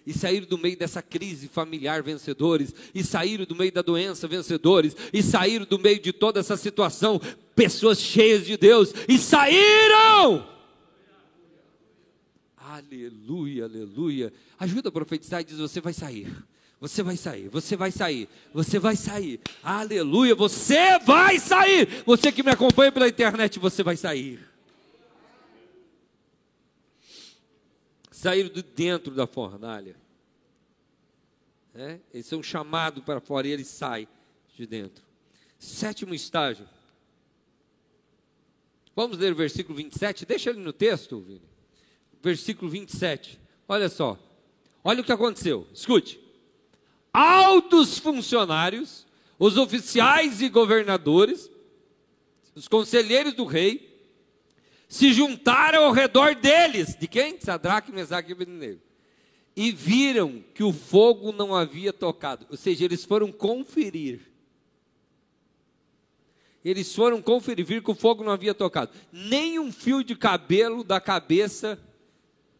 [0.07, 4.97] e saíram do meio dessa crise familiar vencedores, e saíram do meio da doença vencedores,
[5.13, 7.21] e saíram do meio de toda essa situação,
[7.55, 10.49] pessoas cheias de Deus, e saíram!
[12.57, 14.33] Aleluia, aleluia.
[14.59, 16.33] Ajuda a profetizar e diz: Você vai sair.
[16.81, 19.41] Você vai sair, você vai sair, você vai sair.
[19.63, 22.03] Aleluia, você vai sair.
[22.05, 24.41] Você que me acompanha pela internet, você vai sair.
[28.23, 29.97] Saíram de dentro da fornalha.
[31.75, 31.99] É?
[32.15, 34.07] Eles são chamados para fora e eles saem
[34.55, 35.03] de dentro.
[35.59, 36.69] Sétimo estágio.
[38.95, 40.25] Vamos ler o versículo 27.
[40.25, 41.43] Deixa ele no texto, Vini.
[42.23, 43.41] Versículo 27.
[43.67, 44.17] Olha só.
[44.85, 45.67] Olha o que aconteceu.
[45.75, 46.21] Escute.
[47.13, 49.05] Altos funcionários,
[49.37, 51.51] os oficiais e governadores,
[52.55, 53.92] os conselheiros do rei,
[54.93, 56.95] se juntaram ao redor deles.
[56.95, 57.41] De quem?
[57.41, 58.79] Sadraque, Mesaque e Abednego.
[59.57, 62.47] E viram que o fogo não havia tocado.
[62.51, 64.21] Ou seja, eles foram conferir.
[66.63, 68.93] Eles foram conferir, viram que o fogo não havia tocado.
[69.11, 71.81] Nem um fio de cabelo da cabeça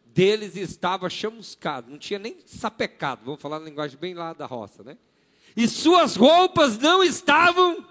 [0.07, 1.91] deles estava chamuscado.
[1.91, 3.25] Não tinha nem sapecado.
[3.25, 4.97] Vamos falar na linguagem bem lá da roça, né?
[5.55, 7.85] E suas roupas não estavam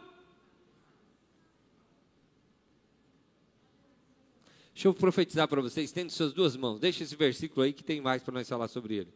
[4.82, 8.00] Deixa eu profetizar para vocês, estende suas duas mãos, deixa esse versículo aí que tem
[8.00, 9.08] mais para nós falar sobre ele.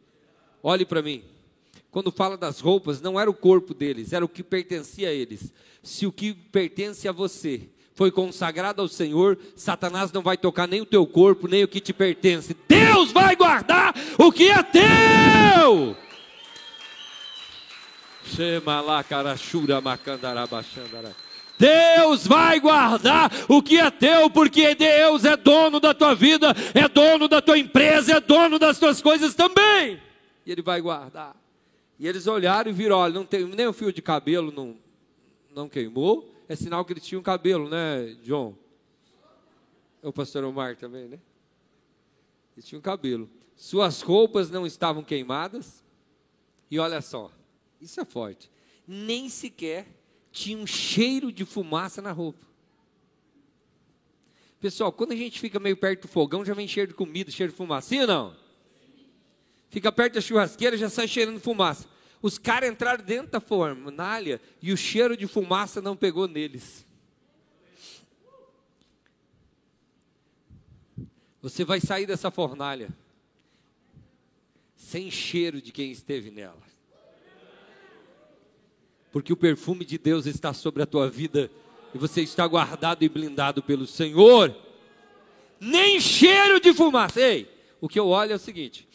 [0.63, 1.25] Olhe para mim.
[1.91, 5.51] Quando fala das roupas, não era o corpo deles, era o que pertencia a eles.
[5.83, 10.79] Se o que pertence a você foi consagrado ao Senhor, Satanás não vai tocar nem
[10.79, 12.55] o teu corpo, nem o que te pertence.
[12.65, 15.97] Deus vai guardar o que é teu.
[18.23, 21.26] Chama lá, carachura, macandarabachandará.
[21.57, 26.87] Deus vai guardar o que é teu, porque Deus é dono da tua vida, é
[26.87, 30.01] dono da tua empresa, é dono das tuas coisas também.
[30.45, 31.35] E Ele vai guardar.
[31.99, 34.77] E eles olharam e viram: olha, não tem nem o fio de cabelo não,
[35.53, 38.55] não queimou, é sinal que eles tinham cabelo, né, John?
[40.01, 41.19] O pastor Omar também, né?
[42.55, 43.29] Eles tinham cabelo.
[43.55, 45.83] Suas roupas não estavam queimadas.
[46.69, 47.31] E olha só,
[47.81, 48.51] isso é forte.
[48.87, 49.87] Nem sequer
[50.37, 52.45] tinha um cheiro de fumaça na roupa.
[54.59, 57.51] Pessoal, quando a gente fica meio perto do fogão, já vem cheiro de comida, cheiro
[57.51, 58.37] de fumaça, sim ou não?
[59.69, 61.87] Fica perto da churrasqueira, já sai cheirando fumaça.
[62.21, 66.85] Os caras entraram dentro da fornalha e o cheiro de fumaça não pegou neles.
[71.41, 72.89] Você vai sair dessa fornalha
[74.75, 76.66] sem cheiro de quem esteve nela
[79.17, 81.49] porque o perfume de Deus está sobre a tua vida
[81.91, 84.55] e você está guardado e blindado pelo Senhor.
[85.59, 87.19] Nem cheiro de fumaça.
[87.19, 87.49] Ei,
[87.81, 88.87] o que eu olho é o seguinte: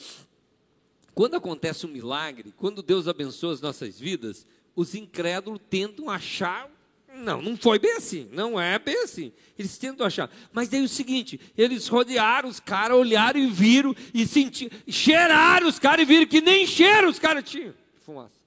[1.13, 6.71] quando acontece um milagre, quando Deus abençoa as nossas vidas, os incrédulos tentam achar.
[7.13, 9.33] Não, não foi bem assim, não é bem assim.
[9.59, 10.31] Eles tentam achar.
[10.53, 15.81] Mas daí o seguinte: eles rodearam os caras, olharam e viram, e sentiram, cheiraram os
[15.81, 18.41] caras e viram que nem cheiro os caras tinham de fumaça.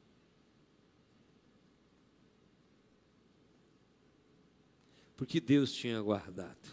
[5.16, 6.70] Porque Deus tinha guardado,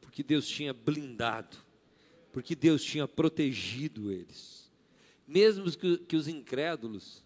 [0.00, 1.56] porque Deus tinha blindado,
[2.32, 4.70] porque Deus tinha protegido eles.
[5.26, 7.22] Mesmo que, que os incrédulos,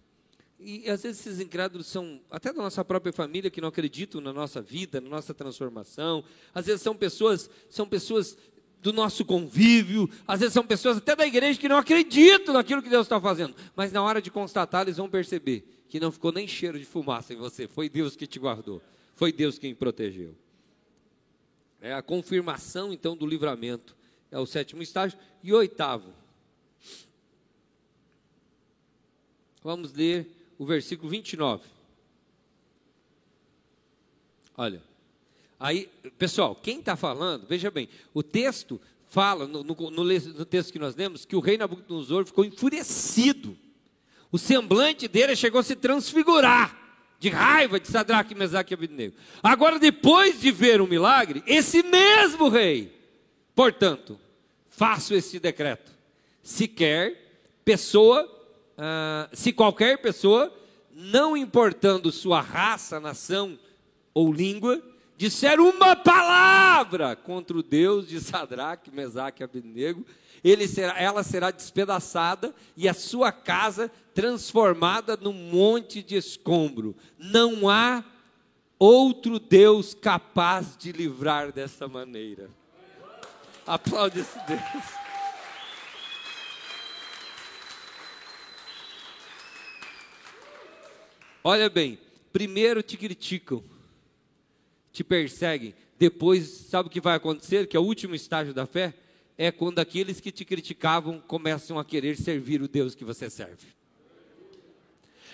[0.58, 4.32] e às vezes esses incrédulos são até da nossa própria família que não acreditam na
[4.32, 6.24] nossa vida, na nossa transformação.
[6.54, 8.36] Às vezes são pessoas, são pessoas
[8.80, 12.90] do nosso convívio, às vezes são pessoas até da igreja que não acreditam naquilo que
[12.90, 16.48] Deus está fazendo, mas na hora de constatar, eles vão perceber que não ficou nem
[16.48, 18.82] cheiro de fumaça em você, foi Deus que te guardou,
[19.14, 20.34] foi Deus quem protegeu.
[21.80, 23.96] É a confirmação então do livramento,
[24.30, 26.12] é o sétimo estágio, e oitavo.
[29.62, 31.64] Vamos ler o versículo 29.
[34.56, 34.82] Olha.
[35.58, 40.78] Aí, pessoal, quem está falando, veja bem, o texto fala, no, no, no, texto que
[40.78, 43.56] nós lemos, que o rei Nabucodonosor ficou enfurecido.
[44.32, 46.81] O semblante dele chegou a se transfigurar,
[47.22, 49.14] de raiva de Sadraque, Mesaque e Abednego.
[49.40, 52.92] Agora, depois de ver o milagre, esse mesmo rei,
[53.54, 54.18] portanto,
[54.68, 55.92] faço esse decreto.
[56.42, 57.16] Se quer
[57.64, 58.28] pessoa,
[58.76, 60.52] ah, se qualquer pessoa,
[60.92, 63.56] não importando sua raça, nação
[64.12, 64.82] ou língua,
[65.16, 70.08] disser uma palavra contra o Deus de Sadraque, Mesaque e Abednego, ele
[70.66, 76.96] será, ela será despedaçada e a sua casa transformada num monte de escombro.
[77.16, 78.04] Não há
[78.78, 82.50] outro Deus capaz de livrar dessa maneira.
[83.64, 84.84] Aplaude esse Deus.
[91.44, 91.98] Olha bem,
[92.32, 93.62] primeiro te criticam,
[94.92, 95.74] te perseguem.
[95.98, 97.68] Depois, sabe o que vai acontecer?
[97.68, 98.94] Que é o último estágio da fé
[99.36, 103.66] é quando aqueles que te criticavam começam a querer servir o Deus que você serve.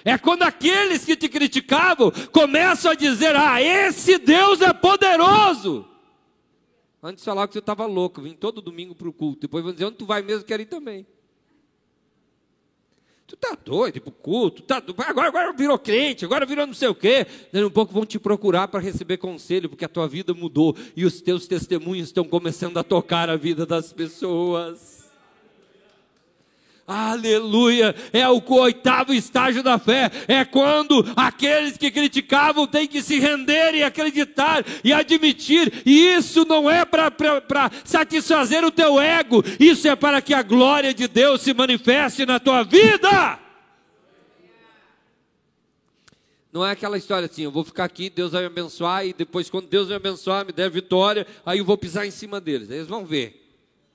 [0.04, 5.87] É quando aqueles que te criticavam começam a dizer: Ah, esse Deus é poderoso.
[7.02, 9.42] Antes falava que você estava louco, vim todo domingo para o culto.
[9.42, 10.44] Depois vão dizer: Onde tu vai mesmo?
[10.44, 11.06] Quero ir também.
[13.29, 16.88] Tu tá doido para o culto, tá agora, agora virou crente, agora virou não sei
[16.88, 17.27] o quê.
[17.53, 21.05] Daqui um pouco vão te procurar para receber conselho, porque a tua vida mudou e
[21.05, 24.97] os teus testemunhos estão começando a tocar a vida das pessoas.
[26.90, 27.94] Aleluia!
[28.14, 30.11] É o oitavo estágio da fé.
[30.27, 35.83] É quando aqueles que criticavam têm que se render e acreditar e admitir.
[35.85, 37.12] E isso não é para
[37.85, 42.40] satisfazer o teu ego, isso é para que a glória de Deus se manifeste na
[42.40, 43.38] tua vida.
[46.51, 49.51] Não é aquela história assim, eu vou ficar aqui, Deus vai me abençoar, e depois,
[49.51, 52.70] quando Deus me abençoar, me der vitória, aí eu vou pisar em cima deles.
[52.70, 53.46] Eles vão ver.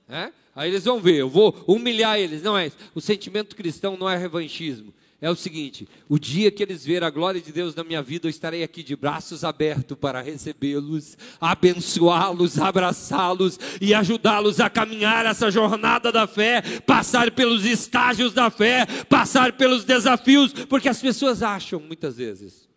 [0.08, 0.32] É?
[0.56, 2.44] Aí eles vão ver, eu vou humilhar eles.
[2.44, 2.78] Não é isso.
[2.94, 4.94] O sentimento cristão não é revanchismo.
[5.24, 8.28] É o seguinte: o dia que eles verem a glória de Deus na minha vida,
[8.28, 15.50] eu estarei aqui de braços abertos para recebê-los, abençoá-los, abraçá-los e ajudá-los a caminhar essa
[15.50, 21.80] jornada da fé, passar pelos estágios da fé, passar pelos desafios, porque as pessoas acham
[21.80, 22.68] muitas vezes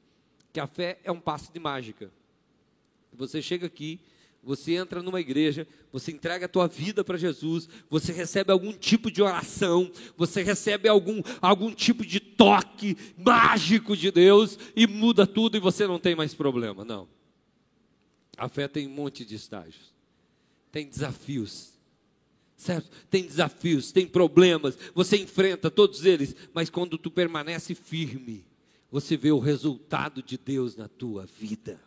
[0.53, 2.11] que a fé é um passo de mágica.
[3.13, 3.99] Você chega aqui,
[4.47, 9.11] você entra numa igreja, você entrega a tua vida para Jesus, você recebe algum tipo
[9.11, 15.57] de oração, você recebe algum, algum tipo de toque mágico de Deus e muda tudo
[15.57, 16.85] e você não tem mais problema.
[16.85, 17.09] Não.
[18.37, 19.93] A fé tem um monte de estágios,
[20.71, 21.73] tem desafios,
[22.57, 22.89] certo?
[23.11, 28.47] Tem desafios, tem problemas, você enfrenta todos eles, mas quando tu permanece firme,
[28.93, 31.81] você vê o resultado de Deus na tua vida.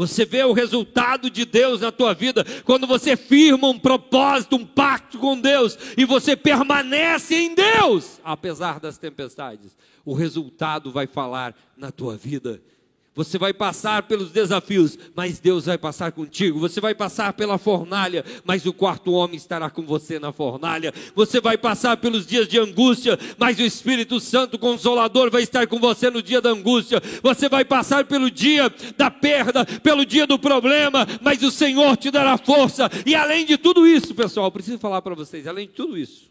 [0.00, 4.64] Você vê o resultado de Deus na tua vida quando você firma um propósito, um
[4.64, 9.76] pacto com Deus e você permanece em Deus, apesar das tempestades.
[10.02, 12.62] O resultado vai falar na tua vida.
[13.12, 16.60] Você vai passar pelos desafios, mas Deus vai passar contigo.
[16.60, 20.94] Você vai passar pela fornalha, mas o quarto homem estará com você na fornalha.
[21.16, 25.80] Você vai passar pelos dias de angústia, mas o Espírito Santo Consolador vai estar com
[25.80, 27.02] você no dia da angústia.
[27.20, 32.12] Você vai passar pelo dia da perda, pelo dia do problema, mas o Senhor te
[32.12, 32.88] dará força.
[33.04, 36.30] E além de tudo isso, pessoal, preciso falar para vocês, além de tudo isso,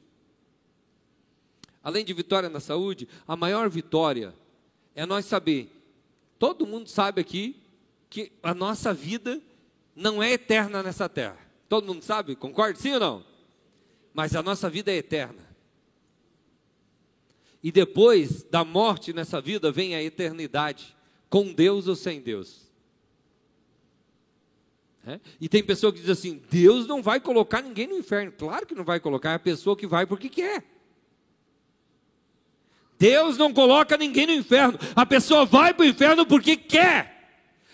[1.83, 4.33] além de vitória na saúde, a maior vitória
[4.95, 5.78] é nós saber
[6.39, 7.61] Todo mundo sabe aqui
[8.09, 9.41] que a nossa vida
[9.95, 11.37] não é eterna nessa terra.
[11.67, 12.35] Todo mundo sabe?
[12.35, 13.25] Concorda sim ou não?
[14.13, 15.47] Mas a nossa vida é eterna.
[17.61, 20.95] E depois da morte nessa vida vem a eternidade,
[21.29, 22.71] com Deus ou sem Deus.
[25.05, 25.19] É?
[25.39, 28.31] E tem pessoa que diz assim: Deus não vai colocar ninguém no inferno.
[28.31, 30.63] Claro que não vai colocar, é a pessoa que vai porque quer.
[32.99, 34.77] Deus não coloca ninguém no inferno.
[34.93, 37.17] A pessoa vai para o inferno porque quer.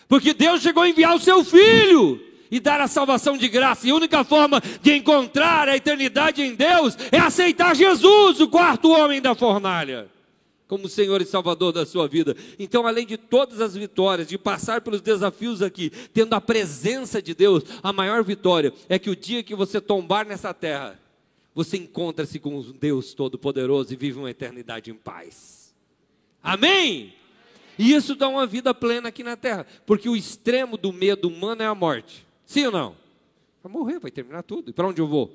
[0.07, 2.21] Porque Deus chegou a enviar o seu filho
[2.51, 3.87] e dar a salvação de graça.
[3.87, 8.91] E a única forma de encontrar a eternidade em Deus é aceitar Jesus, o quarto
[8.91, 10.07] homem da fornalha.
[10.67, 12.35] como Senhor e Salvador da sua vida.
[12.57, 17.33] Então, além de todas as vitórias, de passar pelos desafios aqui, tendo a presença de
[17.35, 20.99] Deus, a maior vitória é que o dia que você tombar nessa terra,
[21.55, 25.73] você encontra-se com um Deus Todo-Poderoso e vive uma eternidade em paz.
[26.43, 27.13] Amém?
[27.79, 31.63] E isso dá uma vida plena aqui na terra, porque o extremo do medo humano
[31.63, 32.27] é a morte.
[32.45, 32.97] Sim ou não?
[33.63, 34.69] Vai morrer, vai terminar tudo.
[34.69, 35.33] E para onde eu vou?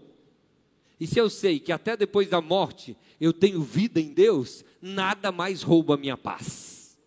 [1.01, 5.33] E se eu sei que até depois da morte eu tenho vida em Deus, nada
[5.33, 6.99] mais rouba a minha paz.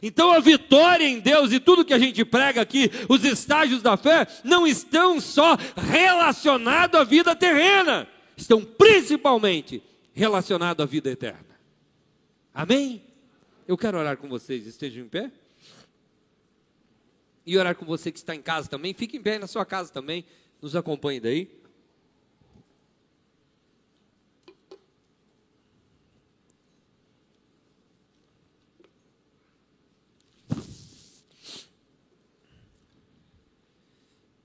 [0.00, 3.96] Então a vitória em Deus e tudo que a gente prega aqui, os estágios da
[3.96, 9.82] fé, não estão só relacionados à vida terrena, estão principalmente
[10.12, 11.58] relacionados à vida eterna.
[12.52, 13.02] Amém?
[13.66, 15.32] Eu quero orar com vocês, estejam em pé.
[17.44, 19.92] E orar com você que está em casa também, fique em pé na sua casa
[19.92, 20.24] também,
[20.60, 21.50] nos acompanhe daí.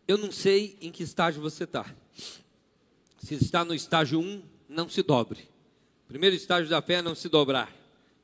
[0.07, 1.85] Eu não sei em que estágio você está.
[3.21, 5.47] Se está no estágio 1, não se dobre.
[6.07, 7.71] Primeiro estágio da fé é não se dobrar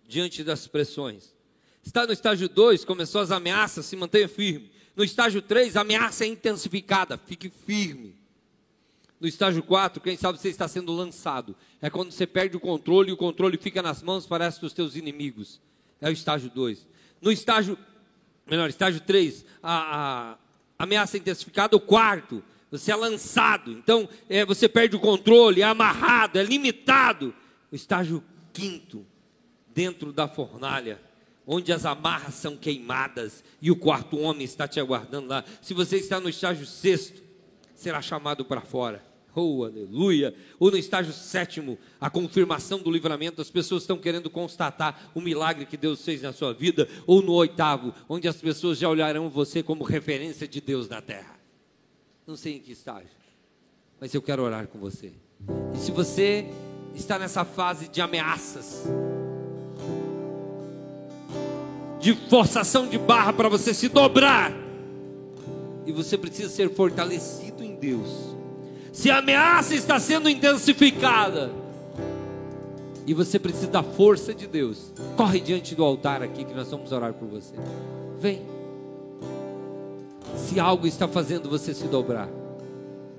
[0.07, 1.35] diante das pressões.
[1.83, 4.71] Está no estágio 2, começou as ameaças, se mantenha firme.
[4.95, 8.15] No estágio 3, a ameaça é intensificada, fique firme.
[9.19, 11.55] No estágio 4, quem sabe você está sendo lançado.
[11.79, 14.95] É quando você perde o controle e o controle fica nas mãos, parece dos teus
[14.95, 15.61] inimigos.
[16.01, 16.87] É o estágio 2.
[17.21, 17.77] No estágio,
[18.47, 20.31] melhor, estágio 3, a,
[20.79, 25.65] a ameaça intensificada, o quarto, você é lançado, então é, você perde o controle, é
[25.65, 27.33] amarrado, é limitado.
[27.71, 29.05] O estágio quinto,
[29.73, 31.01] dentro da fornalha,
[31.45, 35.45] onde as amarras são queimadas e o quarto homem está te aguardando lá.
[35.61, 37.21] Se você está no estágio sexto,
[37.73, 39.05] será chamado para fora.
[39.33, 40.33] Oh, aleluia!
[40.59, 45.67] Ou no estágio sétimo, a confirmação do livramento, as pessoas estão querendo constatar o milagre
[45.67, 46.89] que Deus fez na sua vida.
[47.05, 51.36] Ou no oitavo, onde as pessoas já olharão você como referência de Deus na terra.
[52.27, 53.09] Não sei em que estágio,
[53.99, 55.13] mas eu quero orar com você.
[55.73, 56.45] E se você
[56.93, 58.83] está nessa fase de ameaças,
[61.99, 64.51] de forçação de barra para você se dobrar,
[65.85, 68.37] e você precisa ser fortalecido em Deus
[68.97, 71.51] se a ameaça está sendo intensificada
[73.05, 76.91] e você precisa da força de Deus, corre diante do altar aqui que nós vamos
[76.91, 77.53] orar por você.
[78.19, 78.56] Vem.
[80.37, 82.29] Se algo está fazendo você se dobrar,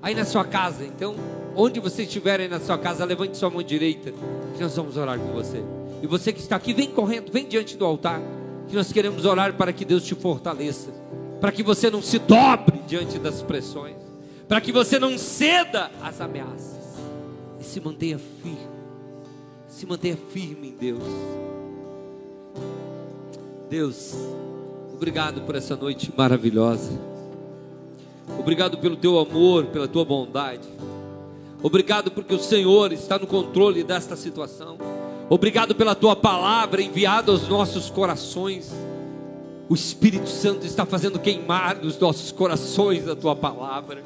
[0.01, 1.15] aí na sua casa, então,
[1.55, 4.11] onde você estiver aí na sua casa, levante sua mão direita,
[4.55, 5.63] que nós vamos orar por você.
[6.01, 8.21] E você que está aqui, vem correndo, vem diante do altar,
[8.67, 10.91] que nós queremos orar para que Deus te fortaleça,
[11.39, 14.09] para que você não se dobre diante das pressões
[14.49, 16.97] para que você não ceda às ameaças
[17.59, 18.67] e se mantenha firme.
[19.67, 21.03] Se mantenha firme em Deus.
[23.69, 24.15] Deus,
[24.91, 27.08] obrigado por essa noite maravilhosa.
[28.39, 30.67] Obrigado pelo teu amor, pela tua bondade.
[31.61, 34.77] Obrigado porque o Senhor está no controle desta situação.
[35.29, 38.73] Obrigado pela tua palavra enviada aos nossos corações.
[39.67, 44.01] O Espírito Santo está fazendo queimar nos nossos corações a tua palavra.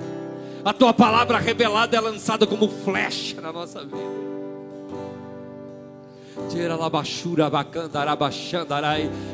[0.66, 4.33] A tua palavra revelada é lançada como flecha na nossa vida.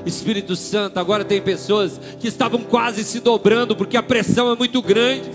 [0.05, 4.82] Espírito Santo, agora tem pessoas que estavam quase se dobrando porque a pressão é muito
[4.82, 5.30] grande.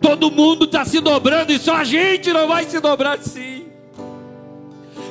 [0.00, 3.66] Todo mundo está se dobrando e só a gente não vai se dobrar sim.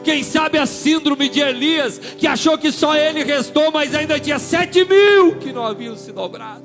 [0.04, 4.40] Quem sabe a síndrome de Elias, que achou que só ele restou, mas ainda tinha
[4.40, 6.64] sete mil que não haviam se dobrado.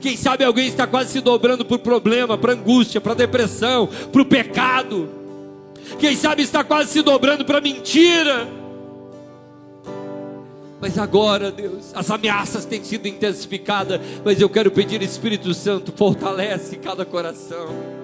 [0.00, 4.24] Quem sabe alguém está quase se dobrando por problema, para angústia, para depressão, para o
[4.24, 5.21] pecado.
[5.98, 8.48] Quem sabe está quase se dobrando para mentira.
[10.80, 14.00] Mas agora, Deus, as ameaças têm sido intensificadas.
[14.24, 18.01] Mas eu quero pedir, Espírito Santo, fortalece cada coração.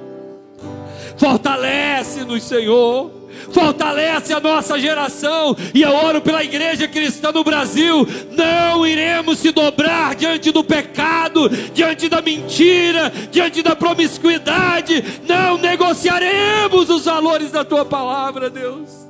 [1.18, 3.18] Fortalece-nos, Senhor
[3.52, 5.56] fortalece a nossa geração.
[5.74, 8.06] E eu oro pela igreja cristã no Brasil.
[8.32, 15.04] Não iremos se dobrar diante do pecado, diante da mentira, diante da promiscuidade.
[15.26, 19.07] Não negociaremos os valores da tua palavra, Deus.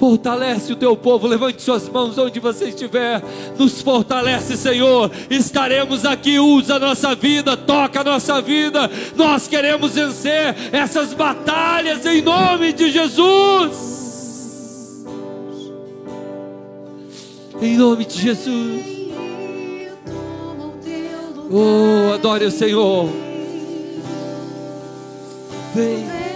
[0.00, 3.22] Fortalece o teu povo, levante suas mãos onde você estiver.
[3.58, 5.10] Nos fortalece, Senhor.
[5.28, 8.90] Estaremos aqui, usa a nossa vida, toca a nossa vida.
[9.14, 13.90] Nós queremos vencer essas batalhas em nome de Jesus.
[17.60, 18.82] Em nome de Jesus.
[21.50, 23.06] Oh, adore o Senhor.
[25.74, 26.29] Vem.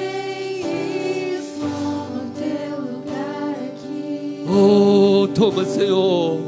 [4.57, 6.39] Oh, toma, Senhor.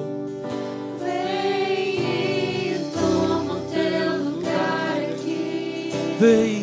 [1.00, 5.90] Vem e toma o teu lugar aqui.
[6.20, 6.55] Vem.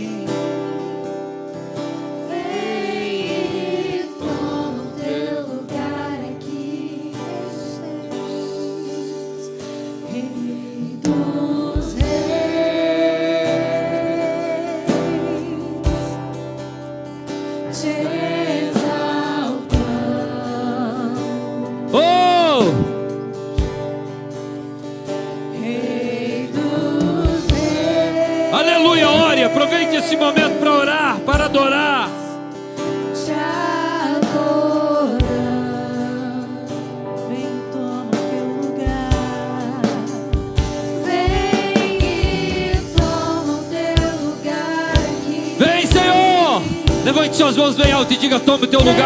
[48.54, 49.03] E Toma o teu lugar,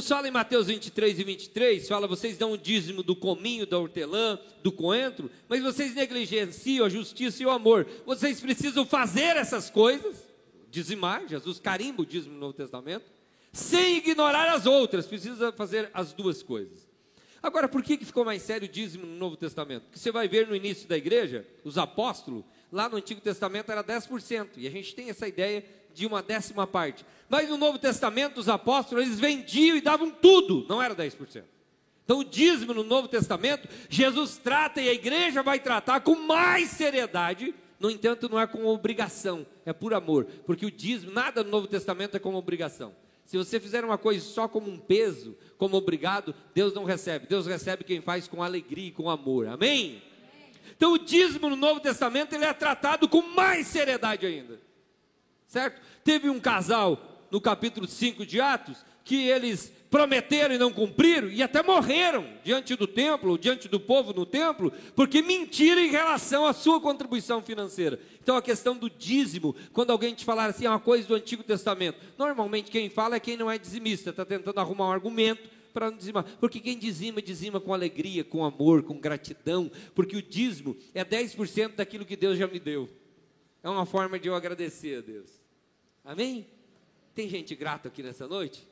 [0.00, 3.78] Jesus fala em Mateus 23 e 23, fala, vocês dão o dízimo do cominho, da
[3.78, 7.86] hortelã, do coentro, mas vocês negligenciam a justiça e o amor.
[8.06, 10.26] Vocês precisam fazer essas coisas,
[10.70, 13.04] dizimar, Jesus carimba o dízimo no Novo Testamento,
[13.52, 16.88] sem ignorar as outras, precisa fazer as duas coisas.
[17.42, 19.82] Agora, por que, que ficou mais sério o dízimo no Novo Testamento?
[19.82, 22.42] Porque você vai ver no início da igreja, os apóstolos,
[22.72, 26.66] lá no Antigo Testamento era 10%, e a gente tem essa ideia de uma décima
[26.66, 27.04] parte.
[27.30, 31.44] Mas no Novo Testamento, os apóstolos, eles vendiam e davam tudo, não era 10%.
[32.04, 36.70] Então, o dízimo no Novo Testamento, Jesus trata e a igreja vai tratar com mais
[36.70, 37.54] seriedade.
[37.78, 40.26] No entanto, não é com obrigação, é por amor.
[40.44, 42.92] Porque o dízimo, nada no Novo Testamento é como obrigação.
[43.24, 47.28] Se você fizer uma coisa só como um peso, como obrigado, Deus não recebe.
[47.28, 49.46] Deus recebe quem faz com alegria e com amor.
[49.46, 50.02] Amém?
[50.76, 54.60] Então, o dízimo no Novo Testamento ele é tratado com mais seriedade ainda.
[55.46, 55.80] Certo?
[56.02, 61.42] Teve um casal no capítulo 5 de Atos que eles prometeram e não cumpriram e
[61.42, 66.52] até morreram diante do templo, diante do povo no templo, porque mentiram em relação à
[66.52, 67.98] sua contribuição financeira.
[68.22, 71.42] Então a questão do dízimo, quando alguém te falar assim, é uma coisa do Antigo
[71.42, 75.90] Testamento, normalmente quem fala é quem não é dizimista, está tentando arrumar um argumento para
[75.90, 80.76] não dizimar, porque quem dizima, dizima com alegria, com amor, com gratidão, porque o dízimo
[80.94, 82.88] é 10% daquilo que Deus já me deu.
[83.62, 85.30] É uma forma de eu agradecer a Deus.
[86.04, 86.46] Amém?
[87.14, 88.66] Tem gente grata aqui nessa noite?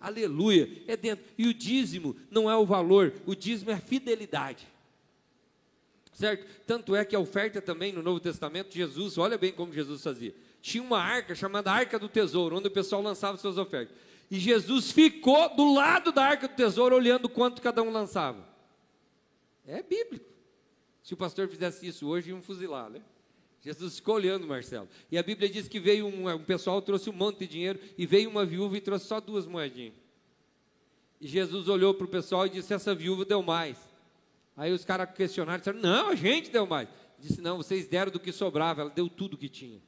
[0.00, 1.24] Aleluia, é dentro.
[1.38, 4.66] E o dízimo não é o valor, o dízimo é a fidelidade.
[6.12, 6.46] Certo?
[6.66, 10.34] Tanto é que a oferta também no Novo Testamento, Jesus, olha bem como Jesus fazia.
[10.62, 13.96] Tinha uma arca chamada Arca do Tesouro, onde o pessoal lançava suas ofertas.
[14.30, 18.46] E Jesus ficou do lado da Arca do Tesouro, olhando quanto cada um lançava.
[19.66, 20.26] É bíblico.
[21.02, 23.02] Se o pastor fizesse isso hoje, iam fuzilar, né?
[23.64, 24.86] Jesus ficou olhando, Marcelo.
[25.10, 28.04] E a Bíblia diz que veio um, um pessoal, trouxe um monte de dinheiro, e
[28.04, 29.94] veio uma viúva e trouxe só duas moedinhas.
[31.18, 33.78] E Jesus olhou para o pessoal e disse: Essa viúva deu mais.
[34.54, 36.90] Aí os caras questionaram, disseram: Não, a gente deu mais.
[37.18, 39.80] Disse: Não, vocês deram do que sobrava, ela deu tudo que tinha.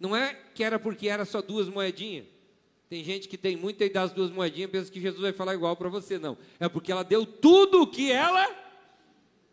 [0.00, 2.26] Não é que era porque era só duas moedinhas.
[2.88, 5.32] Tem gente que tem muito e dá as duas moedinhas e pensa que Jesus vai
[5.32, 6.18] falar igual para você.
[6.18, 6.36] Não.
[6.58, 8.52] É porque ela deu tudo o que ela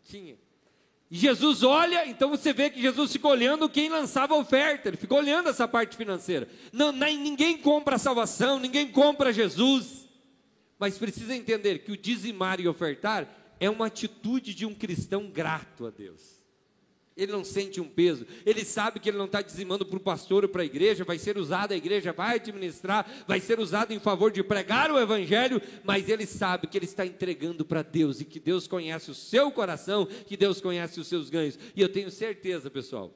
[0.02, 0.36] tinha.
[1.10, 5.48] Jesus olha, então você vê que Jesus ficou olhando quem lançava oferta, ele ficou olhando
[5.48, 6.48] essa parte financeira.
[6.72, 10.08] Não, ninguém compra a salvação, ninguém compra Jesus.
[10.78, 15.84] Mas precisa entender que o dizimar e ofertar é uma atitude de um cristão grato
[15.84, 16.39] a Deus.
[17.16, 18.26] Ele não sente um peso.
[18.46, 21.04] Ele sabe que ele não está dizimando para o pastor ou para a igreja.
[21.04, 24.98] Vai ser usado, a igreja vai administrar, vai ser usado em favor de pregar o
[24.98, 25.60] evangelho.
[25.84, 29.50] Mas ele sabe que ele está entregando para Deus e que Deus conhece o seu
[29.50, 31.58] coração, que Deus conhece os seus ganhos.
[31.74, 33.14] E eu tenho certeza, pessoal.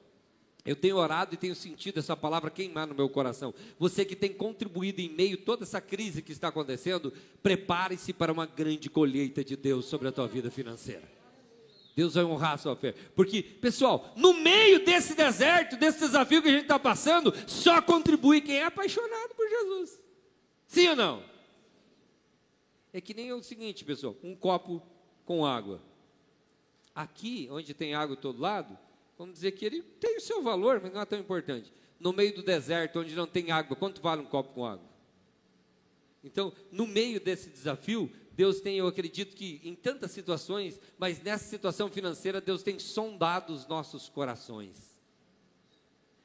[0.64, 3.52] Eu tenho orado e tenho sentido essa palavra queimar no meu coração.
[3.78, 8.32] Você que tem contribuído em meio a toda essa crise que está acontecendo, prepare-se para
[8.32, 11.13] uma grande colheita de Deus sobre a tua vida financeira.
[11.94, 12.92] Deus vai honrar a sua fé.
[13.14, 18.40] Porque, pessoal, no meio desse deserto, desse desafio que a gente está passando, só contribui
[18.40, 20.00] quem é apaixonado por Jesus.
[20.66, 21.24] Sim ou não?
[22.92, 24.82] É que nem o seguinte, pessoal: um copo
[25.24, 25.80] com água.
[26.94, 28.76] Aqui, onde tem água do todo lado,
[29.16, 31.72] vamos dizer que ele tem o seu valor, mas não é tão importante.
[31.98, 34.86] No meio do deserto, onde não tem água, quanto vale um copo com água?
[36.22, 41.44] Então, no meio desse desafio, Deus tem, eu acredito que em tantas situações, mas nessa
[41.44, 44.98] situação financeira, Deus tem sondado os nossos corações.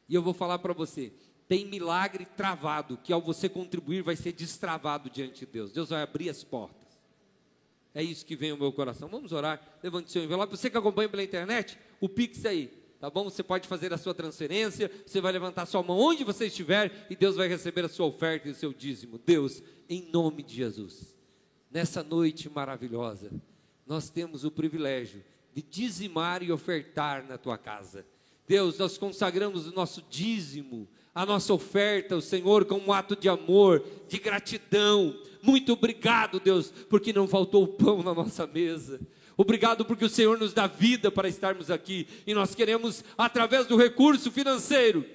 [0.08, 1.14] E eu vou falar para você:
[1.48, 5.72] tem milagre travado, que ao você contribuir vai ser destravado diante de Deus.
[5.72, 6.80] Deus vai abrir as portas.
[7.94, 9.08] É isso que vem ao meu coração.
[9.08, 9.62] Vamos orar.
[9.84, 10.56] Levante seu envelope.
[10.56, 12.68] Você que acompanha pela internet, o Pix aí.
[13.00, 13.24] Tá bom?
[13.24, 17.16] Você pode fazer a sua transferência, você vai levantar sua mão onde você estiver e
[17.16, 19.18] Deus vai receber a sua oferta e o seu dízimo.
[19.18, 21.19] Deus, em nome de Jesus
[21.70, 23.32] nessa noite maravilhosa,
[23.86, 28.06] nós temos o privilégio de dizimar e ofertar na tua casa.
[28.48, 33.30] Deus, nós consagramos o nosso dízimo, a nossa oferta ao Senhor como um ato de
[33.30, 35.16] amor, de gratidão.
[35.42, 39.00] Muito obrigado, Deus, porque não faltou pão na nossa mesa.
[39.38, 43.78] Obrigado porque o Senhor nos dá vida para estarmos aqui e nós queremos, através do
[43.78, 45.06] recurso financeiro,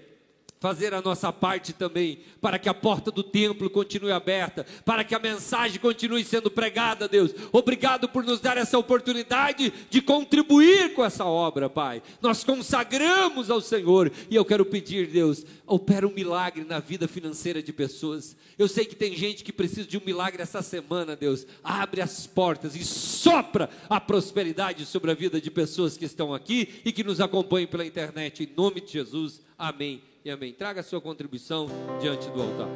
[0.60, 5.14] fazer a nossa parte também, para que a porta do templo continue aberta, para que
[5.14, 7.32] a mensagem continue sendo pregada, Deus.
[7.52, 12.02] Obrigado por nos dar essa oportunidade de contribuir com essa obra, Pai.
[12.22, 17.62] Nós consagramos ao Senhor e eu quero pedir, Deus, opera um milagre na vida financeira
[17.62, 18.34] de pessoas.
[18.58, 21.46] Eu sei que tem gente que precisa de um milagre essa semana, Deus.
[21.62, 26.80] Abre as portas e sopra a prosperidade sobre a vida de pessoas que estão aqui
[26.86, 28.44] e que nos acompanham pela internet.
[28.44, 29.42] Em nome de Jesus.
[29.58, 30.52] Amém e amém.
[30.52, 31.66] Traga a sua contribuição
[32.00, 32.68] diante do altar.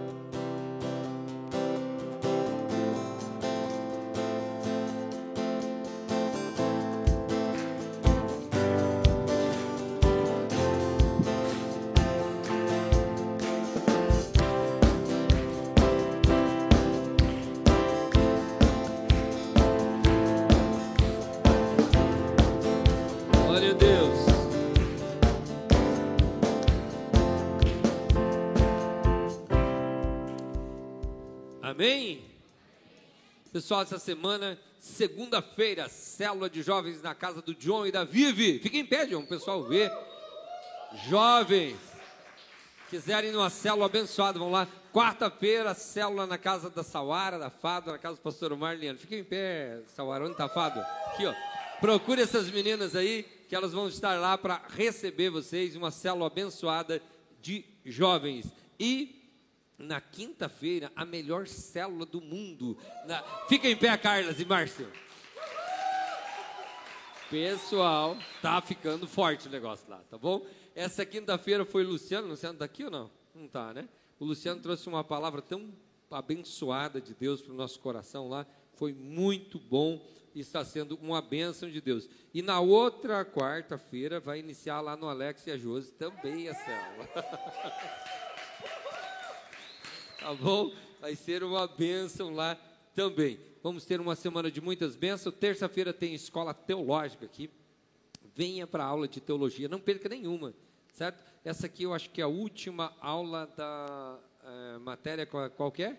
[31.68, 32.24] Amém?
[33.52, 38.58] Pessoal, essa semana, segunda-feira, célula de jovens na casa do John e da Vivi.
[38.58, 39.92] Fiquem em pé, John, o pessoal ver.
[41.06, 41.76] Jovens,
[42.88, 44.66] quiserem ir numa célula abençoada, vão lá.
[44.94, 48.98] Quarta-feira, célula na casa da Sawara, da Fado, na casa do pastor Marliano.
[48.98, 50.80] Fiquem em pé, Sawara, onde está Fado?
[50.80, 51.34] Aqui, ó.
[51.82, 57.02] Procure essas meninas aí, que elas vão estar lá para receber vocês, uma célula abençoada
[57.42, 58.46] de jovens.
[58.80, 59.17] E
[59.78, 62.76] na quinta-feira, a melhor célula do mundo.
[63.06, 63.22] Na...
[63.48, 64.90] Fica em pé, Carlas e Márcio.
[67.30, 70.44] Pessoal, tá ficando forte o negócio lá, tá bom?
[70.74, 72.26] Essa quinta-feira foi o Luciano.
[72.26, 73.10] Luciano está aqui ou não?
[73.34, 73.88] Não está, né?
[74.18, 75.72] O Luciano trouxe uma palavra tão
[76.10, 78.46] abençoada de Deus para o nosso coração lá.
[78.74, 80.00] Foi muito bom
[80.40, 82.08] está sendo uma bênção de Deus.
[82.32, 87.08] E na outra quarta-feira vai iniciar lá no Alex e a Josi também a célula.
[90.18, 90.72] tá bom?
[91.00, 92.56] Vai ser uma bênção lá
[92.94, 93.38] também.
[93.62, 95.34] Vamos ter uma semana de muitas bênçãos.
[95.34, 97.48] Terça-feira tem escola teológica aqui.
[98.34, 100.54] Venha para a aula de teologia, não perca nenhuma,
[100.92, 101.24] certo?
[101.44, 105.96] Essa aqui eu acho que é a última aula da é, matéria qual, qual é?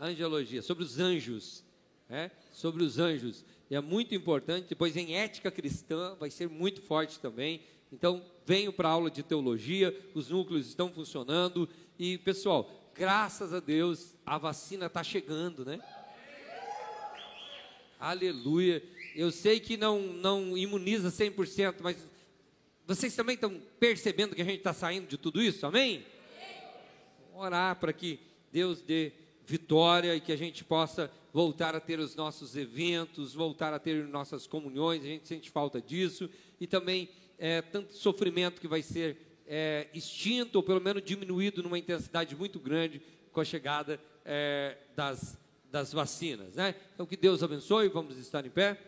[0.00, 1.62] Angelologia, sobre os anjos,
[2.08, 2.30] é?
[2.52, 3.44] Sobre os anjos.
[3.70, 4.68] E é muito importante.
[4.68, 7.62] Depois em ética cristã vai ser muito forte também.
[7.92, 11.68] Então, venho para a aula de teologia, os núcleos estão funcionando.
[11.98, 15.80] E, pessoal, graças a Deus, a vacina está chegando, né?
[17.98, 18.82] Aleluia.
[19.16, 21.96] Eu sei que não, não imuniza 100%, mas
[22.86, 26.04] vocês também estão percebendo que a gente está saindo de tudo isso, amém?
[27.34, 28.20] Orar para que
[28.52, 29.12] Deus dê
[29.44, 34.06] vitória e que a gente possa voltar a ter os nossos eventos, voltar a ter
[34.06, 36.30] nossas comunhões, a gente sente falta disso,
[36.60, 39.16] e também é, tanto sofrimento que vai ser
[39.46, 45.38] é, extinto, ou pelo menos diminuído numa intensidade muito grande com a chegada é, das,
[45.70, 46.54] das vacinas.
[46.54, 46.74] Né?
[46.94, 48.80] Então, que Deus abençoe, vamos estar em pé.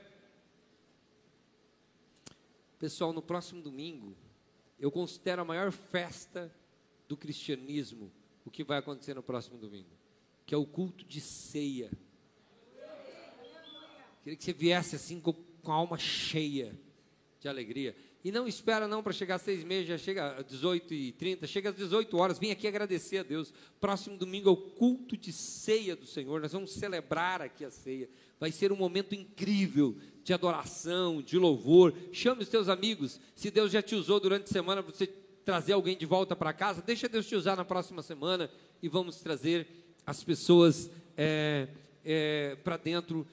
[2.78, 4.16] Pessoal, no próximo domingo,
[4.78, 6.54] eu considero a maior festa
[7.08, 8.12] do cristianismo,
[8.44, 9.90] o que vai acontecer no próximo domingo,
[10.44, 11.90] que é o culto de ceia.
[14.22, 16.76] Queria que você viesse assim com, com a alma cheia
[17.40, 17.96] de alegria.
[18.26, 21.46] E não espera não para chegar às seis meses, já chega às 18 e 30
[21.46, 23.54] chega às 18 horas, vem aqui agradecer a Deus.
[23.80, 28.10] Próximo domingo é o culto de ceia do Senhor, nós vamos celebrar aqui a ceia.
[28.40, 31.94] Vai ser um momento incrível de adoração, de louvor.
[32.10, 33.20] Chame os teus amigos.
[33.32, 35.06] Se Deus já te usou durante a semana para você
[35.44, 38.50] trazer alguém de volta para casa, deixa Deus te usar na próxima semana
[38.82, 39.68] e vamos trazer
[40.04, 41.68] as pessoas é,
[42.04, 43.24] é, para dentro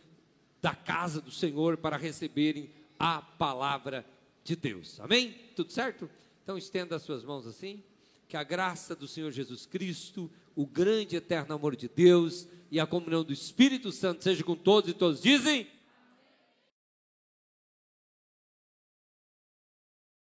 [0.62, 2.70] da casa do Senhor para receberem
[3.00, 4.06] a palavra
[4.44, 5.00] de Deus.
[5.00, 5.36] Amém?
[5.56, 6.10] Tudo certo?
[6.44, 7.82] Então estenda as suas mãos assim.
[8.28, 12.88] Que a graça do Senhor Jesus Cristo, o grande eterno amor de Deus e a
[12.88, 15.68] comunhão do Espírito Santo seja com todos e todos dizem.